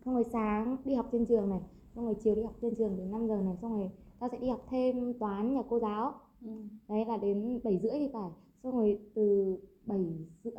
[0.05, 1.59] xong rồi sáng đi học trên trường này
[1.95, 4.37] xong rồi chiều đi học trên trường đến 5 giờ này xong rồi tao sẽ
[4.37, 6.13] đi học thêm toán nhà cô giáo
[6.45, 6.51] Ừ.
[6.87, 8.29] đấy là đến 7 rưỡi thì phải
[8.63, 9.99] xong rồi từ 7
[10.43, 10.53] rưỡi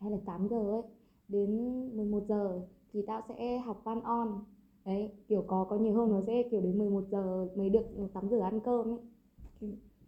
[0.00, 0.82] hay là 8 giờ ấy
[1.34, 1.50] đến
[1.96, 2.60] 11 giờ
[2.92, 4.28] thì tao sẽ học văn on
[4.84, 8.28] đấy kiểu có có nhiều hôm nó sẽ kiểu đến 11 giờ mới được tắm
[8.30, 8.98] rửa ăn cơm ấy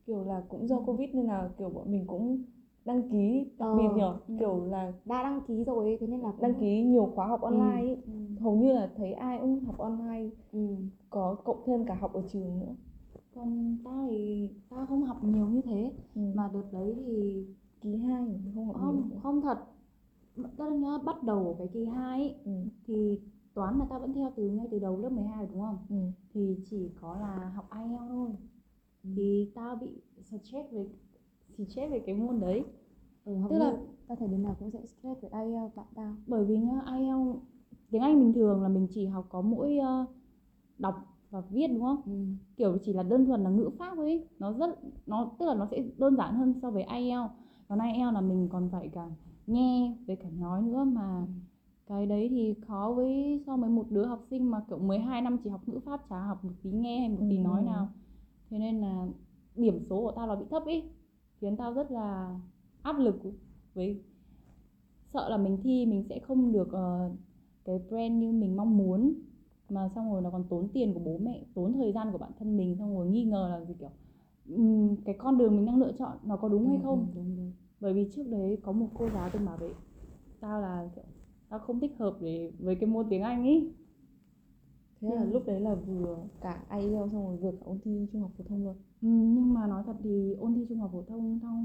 [0.06, 2.42] kiểu là cũng do covid nên là kiểu bọn mình cũng
[2.84, 4.34] đăng ký đặc Ờ, biệt nhở ừ.
[4.38, 7.26] kiểu là đã đăng ký rồi ấy, thế nên là cũng- đăng ký nhiều khóa
[7.26, 8.02] học online ấy.
[8.06, 10.76] ừ, hầu như là thấy ai cũng học online ừ.
[11.10, 12.74] có cộng thêm cả học ở trường nữa
[13.34, 15.92] Còn tao thì tao không học nhiều như thế.
[16.14, 16.20] ừ.
[16.34, 17.44] Mà đợt đấy thì
[17.80, 19.58] kỳ 2 mình không học không nhiều không thật
[20.56, 22.52] tao nhớ bắt đầu cái kỳ 2 ấy, ừ.
[22.86, 23.20] thì
[23.54, 25.78] toán là tao vẫn theo từ ngay từ đầu lớp 12 rồi đúng không?
[25.88, 25.96] Ừ.
[26.34, 28.30] thì chỉ có là học IELTS thôi.
[29.04, 29.10] Ừ.
[29.16, 29.88] thì tao bị
[30.24, 30.86] stress về
[31.68, 32.64] stress về cái môn đấy.
[33.24, 33.76] Ừ, Tức là-
[34.08, 36.14] tao thấy đứa nào cũng sẽ stress với IELTS bạn tao.
[36.26, 37.38] Bởi vì nhá IELTS
[37.90, 40.06] tiếng Anh bình thường là mình chỉ học có mỗi ờ,
[40.78, 40.94] đọc
[41.30, 42.02] và viết đúng không?
[42.06, 42.12] Ừ.
[42.56, 44.28] kiểu chỉ là đơn thuần là ngữ pháp ấy.
[44.38, 47.30] Nó rất nó tức là nó sẽ đơn giản hơn so với IELTS.
[47.68, 49.10] Còn IELTS là mình còn phải cả
[49.46, 51.26] nghe với cả nói nữa mà
[51.86, 55.38] cái đấy thì khó với so với một đứa học sinh mà kiểu 12 năm
[55.44, 57.42] chỉ học ngữ pháp chả học một tí nghe hay một tí Ừ.
[57.42, 57.88] nói nào
[58.50, 59.06] thế nên là
[59.56, 60.84] điểm số của tao là bị thấp ý
[61.40, 62.36] khiến tao rất là
[62.82, 63.16] áp lực
[63.74, 64.02] với
[65.12, 67.10] sợ là mình thi mình sẽ không được ờ,
[67.64, 69.14] cái brand như mình mong muốn
[69.68, 72.30] mà xong rồi nó còn tốn tiền của bố mẹ tốn thời gian của bản
[72.38, 73.90] thân mình xong rồi nghi ngờ là gì kiểu
[74.50, 77.12] ừm, cái con đường mình đang lựa chọn nó có đúng hay Ừ, không ừ,
[77.14, 77.52] đúng, đúng.
[77.80, 79.74] Bởi vì trước đấy có một cô giáo từng bảo vệ
[80.40, 81.04] tao là kiểu
[81.48, 83.74] tao không thích hợp để với cái môn tiếng Anh ý.
[85.00, 85.30] Thế là Ừ.
[85.32, 88.44] lúc đấy là vừa cả IELTS xong rồi vừa cả ôn thi trung học phổ
[88.48, 88.76] thông luôn.
[89.00, 91.64] Ừ, nhưng mà nói thật thì ôn thi trung học phổ thông tao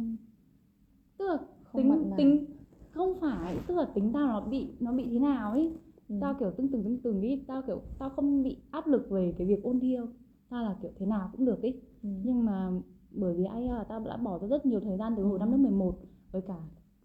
[1.18, 2.46] tức là Không tính tính
[2.92, 5.74] không phải tức là tính tao nó bị nó bị thế nào ấy
[6.08, 6.16] Ừ.
[6.20, 7.44] tao kiểu tưng từng tưng từng ý.
[7.48, 10.08] Tao kiểu tao không bị áp lực về cái việc ôn thi đâu.
[10.50, 11.76] Tao là kiểu thế nào cũng được ý.
[12.04, 12.10] Ừ.
[12.22, 12.72] nhưng mà
[13.12, 15.40] bởi vì IELTS là tao đã bỏ ra rất nhiều thời gian từ hồi Ừ.
[15.40, 15.96] năm lớp 11
[16.32, 16.58] với cả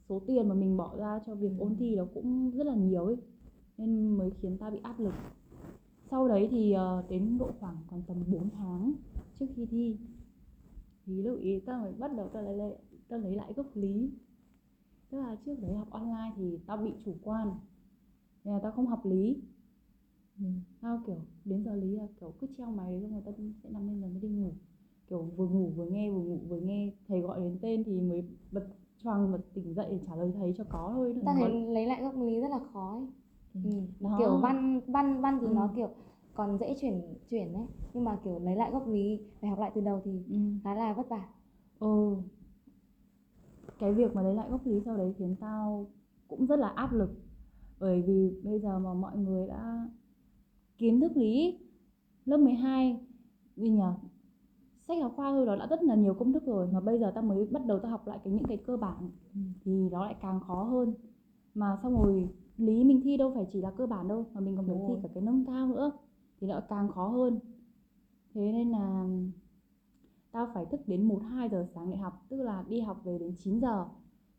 [0.09, 1.57] số tiền mà mình bỏ ra cho việc Ừ.
[1.59, 3.17] ôn thi nó cũng rất là nhiều ấy
[3.79, 5.15] nên mới khiến tao bị áp lực
[6.11, 8.93] sau đấy thì ờ, đến độ khoảng còn tầm 4 tháng
[9.39, 9.97] trước khi thi
[11.07, 12.77] thì lúc ý tao mới bắt đầu tao lấy lại
[13.09, 14.11] tao lấy lại gốc lý
[15.11, 17.51] tức là trước đấy học online thì tao bị chủ quan
[18.45, 19.37] nên là tao không học lý
[20.39, 20.45] Ừ.
[20.81, 23.71] tao kiểu đến giờ lý là kiểu cứ treo máy đấy xong rồi tao sẽ
[23.71, 24.53] nằm lên rồi mới đi ngủ
[25.11, 28.25] kiểu vừa ngủ vừa nghe vừa ngủ vừa nghe thầy gọi đến tên thì mới
[28.53, 28.67] bật
[29.03, 31.87] choàng bật tỉnh dậy để trả lời thầy cho có thôi ta Còn- thấy lấy
[31.87, 33.07] lại gốc lý rất là khó ấy.
[33.55, 33.61] Ừ.
[33.71, 33.81] Ừ.
[34.01, 34.17] Đó.
[34.19, 35.53] kiểu văn văn văn thì Ừ.
[35.55, 35.89] nó kiểu
[36.35, 39.71] còn dễ chuyển chuyển đấy nhưng mà kiểu lấy lại gốc lý phải học lại
[39.75, 40.37] từ đầu thì ừ.
[40.65, 41.29] khá là vất vả
[41.79, 42.17] ừ
[43.79, 45.87] cái việc mà lấy lại gốc lý sau đấy khiến tao
[46.29, 47.11] cũng rất là áp lực
[47.81, 49.89] bởi vì bây giờ mà mọi người đã
[50.79, 51.59] kiến thức lý
[52.25, 53.01] lớp 12
[53.57, 53.83] gì nhỉ
[54.89, 57.13] sách giáo khoa thôi đó đã rất là nhiều công thức rồi mà bây giờ
[57.15, 59.41] tao mới bắt đầu tao học lại cái những cái cơ bản Ừ.
[59.65, 60.95] thì nó lại càng khó hơn
[61.55, 64.57] mà xong rồi lý mình thi đâu phải chỉ là cơ bản đâu mà mình
[64.57, 65.93] còn phải thi cả cái nâng cao nữa
[66.41, 67.39] thì nó càng khó hơn
[68.35, 69.09] thế nên là
[70.33, 73.19] tao phải thức đến 1 2 giờ sáng để học, tức là đi học về
[73.19, 73.87] đến 9 giờ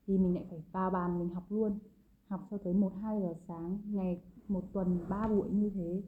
[0.08, 1.80] thì mình lại phải vào bàn mình học luôn.
[2.28, 6.02] Học cho tới 1 2 giờ sáng, ngày một tuần 3 buổi như thế.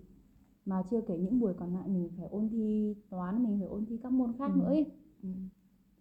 [0.66, 3.86] Mà chưa kể những buổi còn lại mình phải ôn thi toán, mình phải ôn
[3.86, 4.60] thi các môn khác Ừ.
[4.60, 4.86] nữa ấy.
[5.24, 5.30] ừ.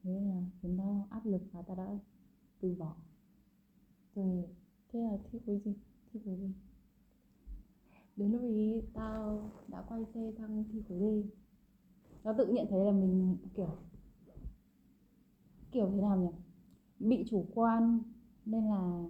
[0.03, 1.99] Thế là khiến tao áp lực và tao đã
[2.61, 2.97] từ bỏ.
[4.15, 4.45] rồi
[4.93, 5.75] thế là thi khối gì
[6.13, 6.53] thi khối gì
[8.17, 11.05] Đến lúc ý tao đã quay xe sang thi khối D.
[12.23, 13.69] Tao tự nhận thấy là mình kiểu
[15.73, 16.29] kiểu thế nào nhỉ?
[17.09, 18.01] Bị chủ quan
[18.47, 19.05] nên là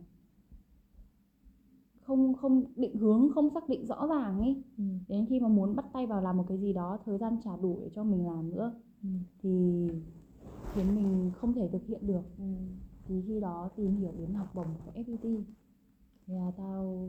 [2.09, 4.63] không không định hướng không xác định rõ ràng ấy.
[4.79, 4.85] Ừ.
[5.09, 7.57] đến khi mà muốn bắt tay vào làm một cái gì đó thời gian chả
[7.57, 9.09] đủ để cho mình làm nữa Ừ.
[9.43, 9.87] thì
[10.75, 12.23] khiến mình không thể thực hiện được.
[12.39, 12.45] Ừ.
[13.09, 15.43] thì khi đó tìm hiểu đến học bổng của FPT
[16.27, 17.09] thì là tao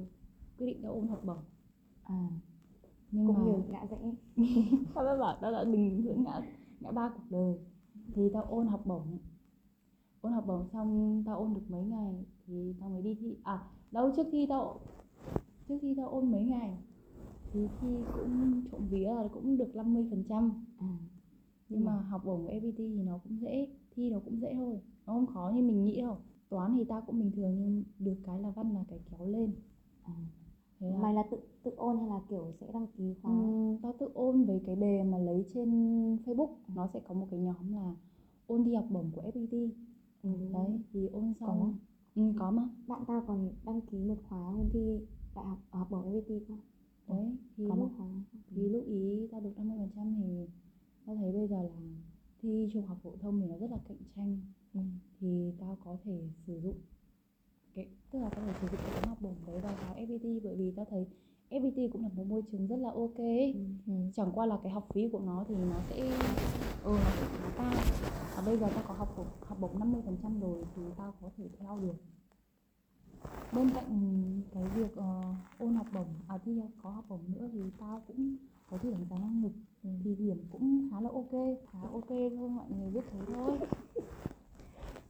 [0.58, 1.38] quyết định tao ôn học bổng.
[2.04, 2.28] À.
[3.12, 3.98] Nhưng cũng mà nhiều ngã rẽ.
[4.96, 6.42] Tao đã bảo tao đã mình giữa ngã
[6.80, 7.58] ngã ba cuộc đời.
[8.16, 9.18] Thì tao ôn học bổng.
[10.22, 13.64] Ôn học bổng xong tao ôn được mấy ngày thì tao mới đi thi à
[13.92, 14.80] đâu trước khi tao
[15.68, 16.78] trước khi tao ôn mấy ngày
[17.54, 20.66] thì thi cũng trộm vía là cũng được 50% phần trăm.
[20.80, 20.88] À
[21.70, 24.80] nhưng mà học bổng của FPT thì nó cũng dễ thi nó cũng dễ thôi.
[25.06, 26.18] Nó không khó như mình nghĩ đâu.
[26.50, 29.52] Toán thì tao cũng bình thường nhưng được cái là văn là cái kéo lên.
[30.04, 30.14] À.
[30.80, 33.32] thế là mày là tự tự ôn hay là kiểu sẽ đăng ký khóa?
[33.32, 35.70] Ừm, tao tự ôn với cái đề mà lấy trên
[36.26, 36.50] Facebook.
[36.76, 37.96] Nó sẽ có một cái nhóm là
[38.48, 39.70] ôn thi học bổng của FPT
[40.24, 40.30] ừ.
[40.54, 41.78] đấy thì ôn xong
[42.20, 42.64] ừ, có mà.
[42.88, 45.00] Bạn tao còn đăng ký một khóa ôn thi
[45.36, 46.54] đại học ở học bổng FPT cơ.
[47.08, 48.08] Đấy thì có lúc một khóa.
[48.56, 50.48] Thì lúc ý tao được 50% thì
[51.06, 51.76] tao thấy bây giờ là
[52.42, 54.42] thi trung học phổ thông thì nó rất là cạnh tranh.
[54.74, 54.80] Ừ.
[55.20, 56.78] thì tao có thể sử dụng
[57.76, 60.56] cái tức là có thể sử dụng cái học bổng đấy vào vào FPT bởi
[60.56, 61.08] vì tao thấy
[61.50, 63.54] FPT cũng là một môi trường rất là ok ấy.
[63.88, 63.94] Ừ.
[64.16, 65.96] chẳng qua là cái học phí của nó thì nó sẽ
[66.84, 67.74] ừ nó sẽ khá cao
[68.36, 71.14] và bây giờ tao có học bổng học bổng 50 phần trăm rồi thì tao
[71.22, 71.96] có thể theo được
[73.54, 73.90] bên cạnh
[74.54, 75.22] cái việc ờ,
[75.60, 78.36] ôn học bổng à thi có học bổng nữa thì tao cũng
[78.70, 79.52] có thi đánh giá năng lực
[79.84, 79.90] Ừ.
[80.04, 81.32] thì điểm cũng khá là ok
[81.72, 83.60] khá ok thôi mọi người biết thế thôi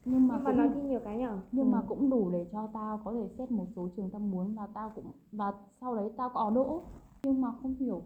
[0.05, 1.39] nhưng mà nhưng mà cũng, nói thi nhiều cái nhở?
[1.51, 1.85] nhưng mà Ừ.
[1.87, 4.91] cũng đủ để cho tao có thể xét một số trường tao muốn và tao
[4.95, 6.83] cũng và sau đấy tao có đỗ.
[7.23, 8.03] Nhưng mà không hiểu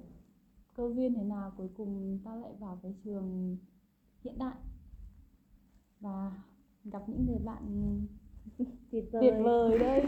[0.76, 3.58] cơ duyên thế nào cuối cùng tao lại vào cái trường
[4.24, 4.56] hiện đại.
[6.00, 6.32] Và
[6.84, 7.62] gặp những người bạn
[8.92, 10.06] tuyệt tuyệt vời đây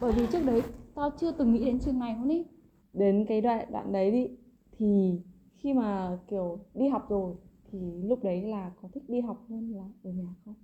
[0.00, 0.62] bởi vì trước đấy
[0.94, 2.44] tao chưa từng nghĩ đến trường này luôn ý.
[2.92, 4.28] Đến cái đoạn đoạn đấy đi
[4.78, 5.20] thì
[5.56, 7.34] khi mà kiểu đi học rồi
[7.70, 10.54] thì lúc đấy là có thích đi học hơn là ở nhà không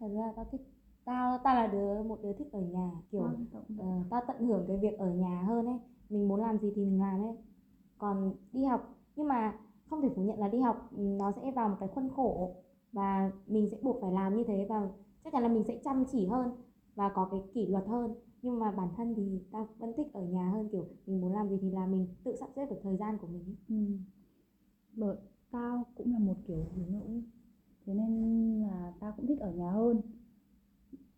[0.00, 0.60] thật ra tao thích
[1.04, 3.62] tao tao là đứa một đứa thích ở nhà kiểu vậy.
[3.78, 5.78] ờ, tao tận hưởng cái việc ở nhà hơn ấy
[6.08, 7.36] mình muốn làm gì thì mình làm ấy
[7.98, 9.58] còn đi học nhưng mà
[9.90, 12.54] không thể phủ nhận là đi học ừ, nó sẽ vào một cái khuôn khổ
[12.92, 14.88] và mình sẽ buộc phải làm như thế và
[15.24, 16.50] chắc chắn là mình sẽ chăm chỉ hơn
[16.94, 20.22] và có cái kỷ luật hơn nhưng mà bản thân thì tao vẫn thích ở
[20.22, 22.96] nhà hơn kiểu mình muốn làm gì thì làm mình tự sắp xếp được thời
[22.96, 23.56] gian của mình ấy.
[23.68, 23.96] ừ.
[24.92, 25.16] bởi
[25.50, 27.22] tao cũng là một kiểu hướng nội
[27.86, 30.00] thế nên là tao cũng thích ở nhà hơn.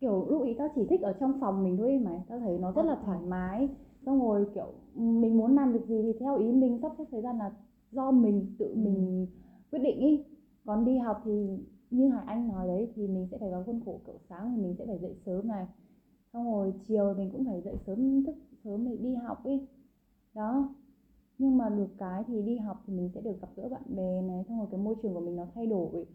[0.01, 2.73] Kiểu lúc ý tao chỉ thích ở trong phòng mình thôi mà tao thấy nó
[2.73, 3.69] rất là thoải mái.
[4.07, 7.23] Xong rồi kiểu mình muốn làm việc gì thì theo ý mình sắp xếp thời
[7.23, 7.53] gian là
[7.91, 9.27] do mình tự mình
[9.71, 10.25] quyết định ý.
[10.67, 11.59] Còn đi học thì
[11.91, 14.63] như Hải Anh nói đấy thì mình sẽ phải vào khuôn khổ kiểu sáng thì
[14.63, 15.67] mình sẽ phải dậy sớm này.
[16.33, 19.61] Xong rồi chiều mình cũng phải dậy sớm thức sớm để đi học ý.
[20.35, 20.75] Đó.
[21.39, 24.23] Nhưng mà được cái thì đi học thì mình sẽ được gặp gỡ bạn bè
[24.23, 26.07] này xong rồi cái môi trường của mình nó thay đổi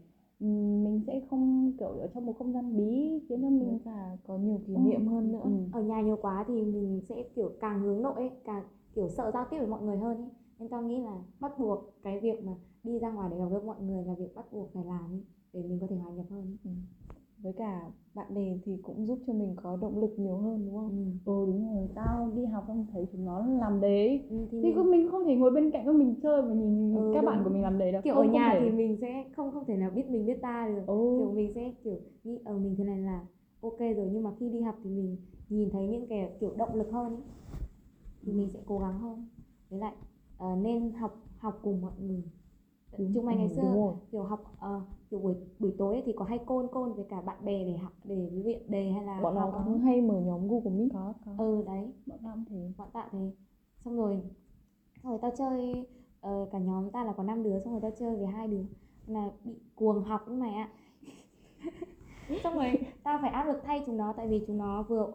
[0.84, 4.38] mình sẽ không kiểu ở trong một không gian bí khiến cho mình cả có
[4.38, 5.50] nhiều kỷ niệm hơn nữa Ừ.
[5.72, 9.30] ở nhà nhiều quá thì mình sẽ kiểu càng hướng nội ấy, càng kiểu sợ
[9.34, 10.28] giao tiếp với mọi người hơn ấy.
[10.58, 12.52] nên tao nghĩ là bắt buộc cái việc mà
[12.82, 15.22] đi ra ngoài để gặp gỡ mọi người là việc bắt buộc phải làm ấy,
[15.52, 16.74] để mình có thể hòa nhập hơn ấy.
[17.44, 20.76] Với cả bạn bè thì cũng giúp cho mình có động lực nhiều hơn đúng
[20.76, 20.90] không
[21.26, 21.32] Ừ.
[21.32, 24.72] ừ đúng rồi tao đi học xong thấy chúng nó làm đề Ừ, thì thì
[24.74, 27.26] mình, mình không thể ngồi bên cạnh của mình chơi và nhìn Ừ, các đúng.
[27.26, 28.60] bạn của mình làm đề đâu kiểu không, ở không nhà thể.
[28.64, 30.94] thì mình sẽ không không thể nào biết mình biết ta được ừ.
[31.18, 33.26] kiểu mình sẽ kiểu nghĩ ở mình thế này là
[33.60, 35.16] ok rồi nhưng mà khi đi học thì mình
[35.48, 37.22] nhìn thấy những cái kiểu động lực hơn ấy.
[38.26, 39.28] thì mình sẽ cố gắng hơn
[39.70, 39.94] với lại
[40.38, 42.22] ờ, nên học học cùng mọi người
[43.14, 44.80] chúng mày ngày Ừ, xưa kiểu học ờ,
[45.14, 47.76] kiểu buổi buổi tối ấy thì có hay côn côn với cả bạn bè để
[47.76, 50.92] học để luyện đề hay là bọn nó học cũng hay mở nhóm Google Meet.
[50.92, 51.32] Có có.
[51.38, 51.92] Ừ đấy.
[52.06, 52.72] Bọn tao thế.
[52.78, 53.32] Bọn tạ thế.
[53.84, 54.22] Xong rồi
[55.02, 55.86] xong rồi tao chơi
[56.20, 58.62] ờ, cả nhóm ta là có 5 đứa xong rồi tao chơi với hai đứa.
[59.06, 60.68] Là bị cuồng học nhưng mày ạ.
[62.42, 65.12] Xong rồi tao phải áp lực thay chúng nó tại vì chúng nó vừa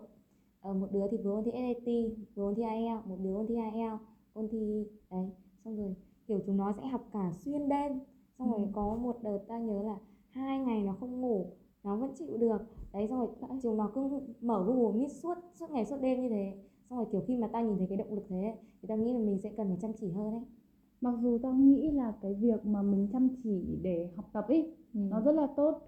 [0.62, 1.94] ờ, một đứa thì vừa ôn thi SAT
[2.36, 4.02] vừa ôn thi IELTS một đứa ôn thi IELTS
[4.34, 5.30] ôn thi đấy.
[5.66, 5.96] Xong rồi
[6.28, 8.00] kiểu chúng nó sẽ học cả xuyên đêm
[8.40, 9.98] xong rồi có một đợt ta nhớ là
[10.30, 11.46] hai ngày nó không ngủ
[11.84, 12.58] nó vẫn chịu được.
[12.94, 14.10] Đấy xong rồi chúng nó cứ
[14.42, 16.54] mở Google Meet suốt suốt ngày suốt đêm như thế.
[16.90, 18.98] Xong rồi kiểu khi mà tao nhìn thấy cái động lực thế ấy, thì tao
[18.98, 20.42] nghĩ là mình sẽ cần phải chăm chỉ hơn ấy.
[21.02, 24.76] Mặc dù tao nghĩ là cái việc mà mình chăm chỉ để học tập ấy
[24.94, 25.00] ừ.
[25.12, 25.80] nó rất là tốt.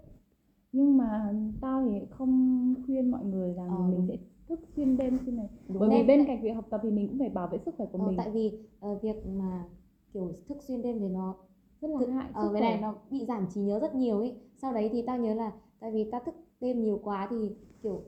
[0.72, 4.06] Nhưng mà tao thì không khuyên mọi người rằng Ờ, mình đúng.
[4.08, 4.16] sẽ
[4.48, 5.48] thức xuyên đêm xuyên này.
[5.68, 7.74] Đúng bởi vì bên cạnh việc học tập thì mình cũng phải bảo vệ sức
[7.76, 8.16] khỏe của ờ, mình.
[8.16, 9.64] tại vì ờ, việc mà
[10.12, 11.34] kiểu thức xuyên đêm thì nó
[11.82, 14.36] rất là hại ở sức cái này nó bị giảm trí nhớ rất nhiều ấy
[14.56, 18.02] sau đấy thì tao nhớ là tại vì tao thức đêm nhiều quá thì kiểu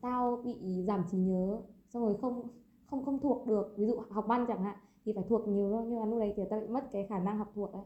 [0.00, 2.48] tao bị giảm trí nhớ xong rồi không
[2.86, 5.84] không không thuộc được ví dụ học văn chẳng hạn thì phải thuộc nhiều thôi
[5.88, 7.82] nhưng mà lúc đấy kiểu tao bị mất cái khả năng học thuộc ấy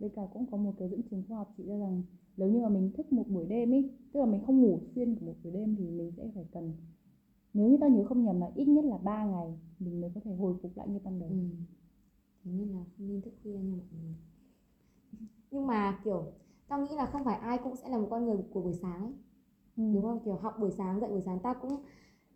[0.00, 2.02] Bên cả cũng có một cái dẫn chứng khoa học chỉ ra rằng
[2.36, 5.14] nếu như mà mình thức một buổi đêm ý, tức là mình không ngủ xuyên
[5.16, 6.72] của một buổi đêm thì mình sẽ phải cần
[7.54, 10.20] nếu như tao nhớ không nhầm là ít nhất là 3 ngày mình mới có
[10.24, 11.28] thể hồi phục lại như ban đầu.
[11.30, 11.36] ừ.
[12.44, 14.14] Thế nên là không nên thức khuya nha mọi người.
[15.50, 16.24] Nhưng mà kiểu
[16.68, 19.02] tao nghĩ là không phải ai cũng sẽ là một con người của buổi sáng
[19.02, 19.12] ấy.
[19.76, 19.82] Ừ.
[19.92, 20.20] đúng không?
[20.24, 21.40] Kiểu học buổi sáng dậy buổi sáng.
[21.40, 21.78] Ta cũng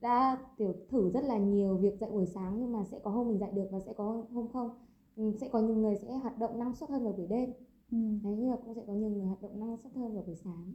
[0.00, 3.28] đã kiểu thử rất là nhiều việc dậy buổi sáng nhưng mà sẽ có hôm
[3.28, 4.70] mình dậy được và sẽ có hôm không.
[5.16, 7.52] Ừ, sẽ có nhiều người sẽ hoạt động năng suất hơn vào buổi đêm.
[7.92, 7.98] Ừ.
[8.24, 10.36] đấy nhưng mà cũng sẽ có nhiều người hoạt động năng suất hơn vào buổi
[10.36, 10.74] sáng.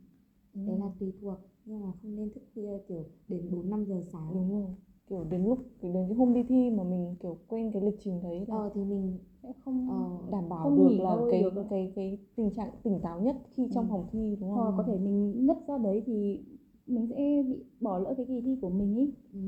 [0.53, 0.59] Ừ.
[0.67, 4.01] đấy là tùy thuộc nhưng mà không nên thức khuya kiểu đến bốn năm giờ
[4.11, 4.33] sáng.
[4.33, 4.75] Đúng rồi
[5.09, 8.21] kiểu đến lúc đến cái hôm đi thi mà mình kiểu quên cái lịch trình
[8.23, 11.63] đấy là ờ thì mình Sẽ không ờ, đảm bảo không được là cái được
[11.69, 13.89] cái cái tình trạng tỉnh táo nhất khi trong Ừ.
[13.89, 14.77] phòng thi đúng hoặc là không?
[14.77, 16.39] có thể mình ngất ra đấy thì
[16.87, 19.11] mình sẽ bị bỏ lỡ cái kỳ thi của mình ý.
[19.33, 19.39] ừ.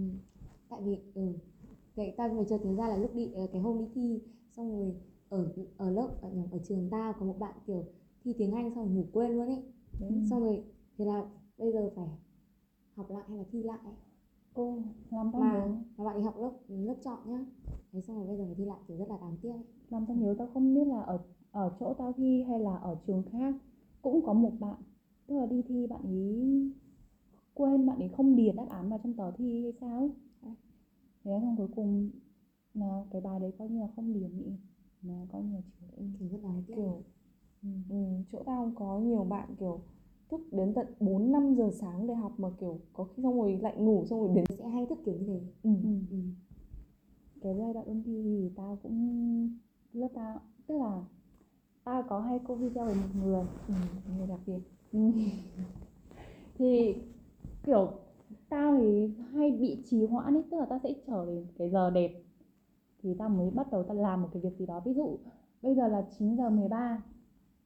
[0.69, 1.21] tại vì ừ
[1.95, 4.21] cái ta mới chợt nhớ ra là lúc đi ờ, cái hôm đi thi
[4.57, 4.95] xong rồi
[5.29, 7.85] ở ở lớp ở, nhầm, ở trường ta có một bạn kiểu
[8.23, 9.63] thi tiếng Anh xong rồi ngủ quên luôn ấy
[9.99, 10.11] Đấy.
[10.29, 10.63] xong rồi
[10.97, 11.25] thế là
[11.57, 12.07] bây giờ phải
[12.95, 13.93] học lại hay là thi lại ấy.
[14.53, 15.75] Ô, làm tao mà nhớ.
[15.97, 17.39] mà bạn ấy học lớp lớp chọn nhá.
[17.91, 19.53] Thế xong rồi bây giờ phải thi lại kiểu rất là đáng tiếc.
[19.89, 21.19] Làm tao nhớ tao không biết là ở
[21.51, 23.55] ở chỗ tao thi hay là ở trường khác
[24.01, 24.75] cũng có một bạn
[25.27, 26.71] tức là đi thi bạn ấy
[27.53, 30.09] quên bạn ấy không điền đáp án vào trong tờ thi hay sao ấy.
[31.23, 32.11] Thế xong cuối cùng
[32.73, 34.51] là cái bài đấy coi như là không điền nhỉ
[35.03, 35.61] là coi như là
[36.19, 36.75] kiểu rất đáng tiếc.
[36.75, 37.03] Kiểu
[37.63, 37.69] ừ.
[37.89, 37.95] ừ,
[38.31, 39.81] chỗ tao có nhiều bạn kiểu
[40.31, 43.59] thức đến tận 4 5 giờ sáng để học mà kiểu có khi xong rồi
[43.61, 45.69] lại ngủ xong rồi đến sẽ hay thức kiểu như thế ừ.
[45.83, 45.89] Ừ.
[46.11, 46.17] ừ.
[47.41, 49.49] cái giai đoạn ôn thi thì tao cũng
[49.93, 51.01] lớp tao tức là
[51.83, 53.73] tao có hay cô video với một người Ừ,
[54.17, 54.59] người đặc biệt
[54.91, 54.99] Ừ.
[56.59, 56.95] thì
[57.65, 57.91] kiểu
[58.49, 61.89] tao thì hay bị trì hoãn ấy tức là tao sẽ chờ đến cái giờ
[61.89, 62.11] đẹp
[63.03, 65.17] thì tao mới bắt đầu tao làm một cái việc gì đó ví dụ
[65.61, 67.03] bây giờ là 9 giờ 13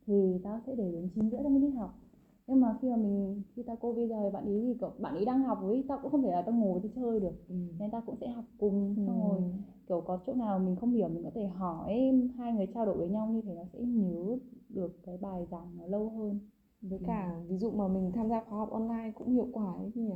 [0.08, 2.00] thì tao sẽ để đến 9 rưỡi tao mới đi học
[2.48, 5.16] nhưng mà khi mà mình khi tao cô bây giờ bạn ấy thì kiểu bạn
[5.16, 7.56] ấy đang học ấy tao cũng không thể là tao ngồi tao chơi được Ừ.
[7.80, 9.24] nên tao cũng sẽ học cùng xong Ừ.
[9.24, 9.44] rồi
[9.88, 11.94] kiểu có chỗ nào mình không hiểu mình có thể hỏi
[12.38, 14.38] hai người trao đổi với nhau như thế nó sẽ nhớ
[14.70, 16.40] được cái bài giảng nó lâu hơn
[16.82, 19.92] với cả ví dụ mà mình tham gia khóa học online cũng hiệu quả ấy
[19.96, 20.12] nhỉ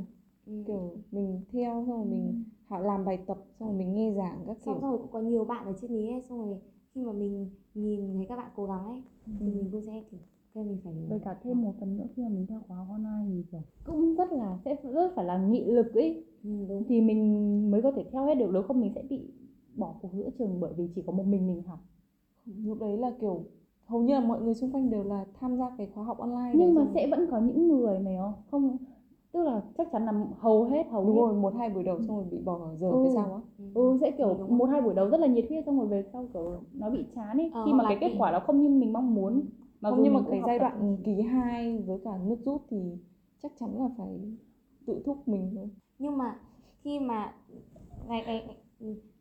[0.46, 0.52] Ừ.
[0.66, 4.44] kiểu mình theo xong rồi mình họ làm bài tập xong rồi mình nghe giảng
[4.46, 6.58] các xong kiểu rồi cũng có nhiều bạn ở trên ý ấy xong rồi
[6.94, 9.02] khi mà mình nhìn thấy các bạn cố gắng ấy
[9.38, 9.52] thì Ừ.
[9.52, 10.20] mình cũng sẽ kiểu
[10.54, 13.24] ok mình phải với cả thêm một phần nữa khi mà mình theo khóa online
[13.34, 16.24] thì kiểu cũng rất là sẽ rất phải là nghị lực ấy.
[16.44, 16.84] Ừ, đúng.
[16.88, 19.20] Thì mình mới có thể theo hết được nếu không mình sẽ bị
[19.76, 21.78] bỏ cuộc giữa chừng bởi vì chỉ có một mình mình học.
[22.64, 23.44] Lúc đấy là kiểu
[23.86, 26.52] hầu như là mọi người xung quanh đều là tham gia cái khóa học online
[26.54, 26.90] nhưng mà rồi.
[26.94, 28.32] sẽ vẫn có những người mày không?
[28.50, 28.76] Không
[29.32, 31.20] tức là chắc chắn là hầu hết hầu đúng hết.
[31.20, 33.00] rồi một hai buổi đầu xong rồi bị bỏ giờ Ừ.
[33.04, 33.40] cái sao á.
[33.74, 33.98] Ừ.
[34.00, 36.26] Sẽ kiểu đúng một hai buổi đầu rất là nhiệt huyết xong rồi về sau
[36.34, 37.50] kiểu nó bị chán ấy.
[37.54, 39.40] Ờ, khi mà cái kết quả nó không như mình mong muốn
[39.80, 40.62] mặc không nhưng mà cái giai tập.
[40.62, 42.98] đoạn kỳ 2 với cả nước rút thì
[43.42, 44.20] chắc chắn là phải
[44.86, 45.68] tự thúc mình thôi.
[45.98, 46.40] Nhưng mà
[46.84, 47.34] khi mà
[48.08, 48.56] ngày ngày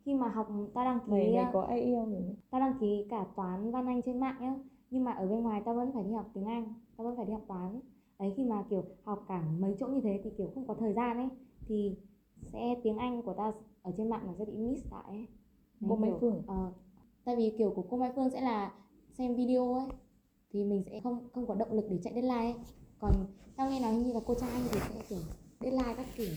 [0.05, 3.05] khi mà học ta đăng ký này này ờ, có IELTS rồi tao đăng ký
[3.09, 4.55] cả toán văn anh trên mạng nhá.
[4.89, 7.25] Nhưng mà ở bên ngoài tao vẫn phải đi học tiếng anh tao vẫn phải
[7.25, 7.79] đi học toán.
[8.19, 10.93] Đấy khi mà kiểu học cả mấy chỗ như thế thì kiểu không có thời
[10.93, 11.29] gian ấy
[11.67, 11.95] thì
[12.53, 15.27] sẽ tiếng anh của tao ở trên mạng nó sẽ bị miss lại ấy.
[15.79, 16.71] Đấy, Cô Mai Phương ờ,
[17.25, 18.71] tại vì kiểu của cô Mai Phương sẽ là
[19.17, 19.87] xem video ấy
[20.53, 22.53] thì mình sẽ không không có động lực để chạy deadline ấy.
[22.99, 23.13] còn
[23.55, 25.19] tao nghe nói như là cô Trang Anh thì sẽ kiểu
[25.61, 26.29] deadline các kiểu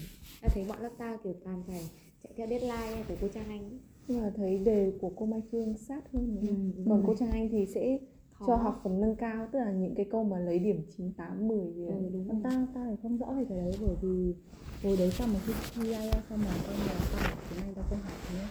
[0.42, 1.90] tao thấy bọn lớp tao kiểu toàn phải
[2.22, 3.78] chạy theo deadline của cô Trang Anh ấy.
[4.08, 6.36] nhưng mà thấy đề của cô Mai Phương sát hơn?
[6.40, 7.04] Ừ, còn ừ.
[7.06, 7.98] cô Trang Anh thì sẽ
[8.32, 8.46] Khó.
[8.46, 11.48] cho học phần nâng cao tức là những cái câu mà lấy điểm 9, 8,
[11.48, 11.96] 10 gì đấy.
[11.96, 12.52] ừ, đúng còn rồi.
[12.52, 14.34] tao tao thì không rõ về cái đấy bởi vì
[14.82, 17.74] hồi đấy xong mà khi thi IELTS xong mà con nhà tao học tiếng Anh
[17.74, 18.46] tao không học nữa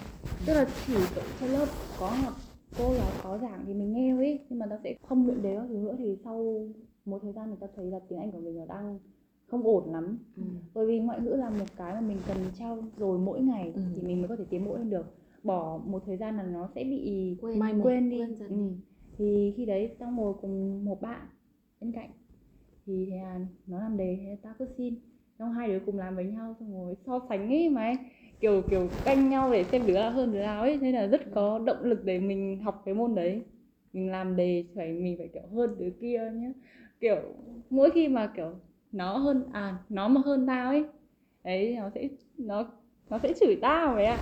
[0.45, 0.93] tức là chỉ
[1.39, 1.67] trên lớp
[2.00, 2.34] có học
[2.75, 5.55] cô giáo có giảng thì mình nghe ấy nhưng mà tao sẽ không luyện đề
[5.55, 6.67] các thứ nữa thì sau
[7.05, 8.99] một thời gian thì tao thấy là tiếng Anh của mình nó đang
[9.47, 10.43] không ổn lắm Ừ.
[10.73, 13.81] bởi vì ngoại ngữ là một cái mà mình cần trao dồi mỗi ngày Ừ.
[13.95, 15.05] thì mình mới có thể tiến bộ lên được
[15.43, 17.84] bỏ một thời gian là nó sẽ bị quên Mai một.
[17.84, 18.75] quên đi quên dần ừ.
[19.17, 21.27] thì khi đấy tao ngồi cùng một bạn
[21.81, 22.10] bên cạnh
[22.86, 23.10] thì
[23.67, 24.95] nó làm đề tao cứ xin
[25.39, 27.95] xong hai đứa cùng làm với nhau xong rồi so sánh ấy mày
[28.41, 30.77] kiểu kiểu canh nhau để xem đứa nào hơn đứa nào ấy.
[30.82, 33.41] Nên là rất có động lực để mình học cái môn đấy.
[33.93, 36.51] Mình làm đề phải mình phải kiểu hơn đứa kia nhé
[37.01, 37.17] kiểu
[37.69, 38.51] mỗi khi mà kiểu
[38.91, 40.86] nó hơn à nó mà hơn tao ấy
[41.43, 42.65] đấy nó sẽ nó
[43.10, 44.17] nó sẽ chửi tao vậy ạ.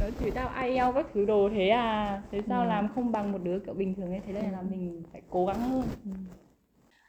[0.00, 2.22] Nó chửi tao IELTS các thứ đồ thế à.
[2.30, 2.68] Thế sao Ừ.
[2.68, 4.20] làm không bằng một đứa kiểu bình thường ấy.
[4.26, 5.82] Thế nên là mình phải cố gắng hơn.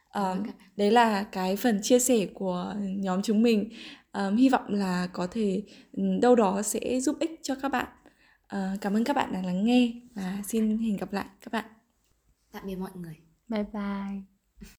[0.09, 0.37] Ờ,
[0.77, 3.69] đấy là cái phần chia sẻ của nhóm chúng mình
[4.11, 7.87] Ờm, hy vọng là có thể ừm, đâu đó sẽ giúp ích cho các bạn.
[8.47, 11.65] Ờ, cảm ơn các bạn đã lắng nghe và xin hẹn gặp lại các bạn.
[12.51, 13.17] Tạm biệt mọi người.
[13.47, 14.40] Bye bye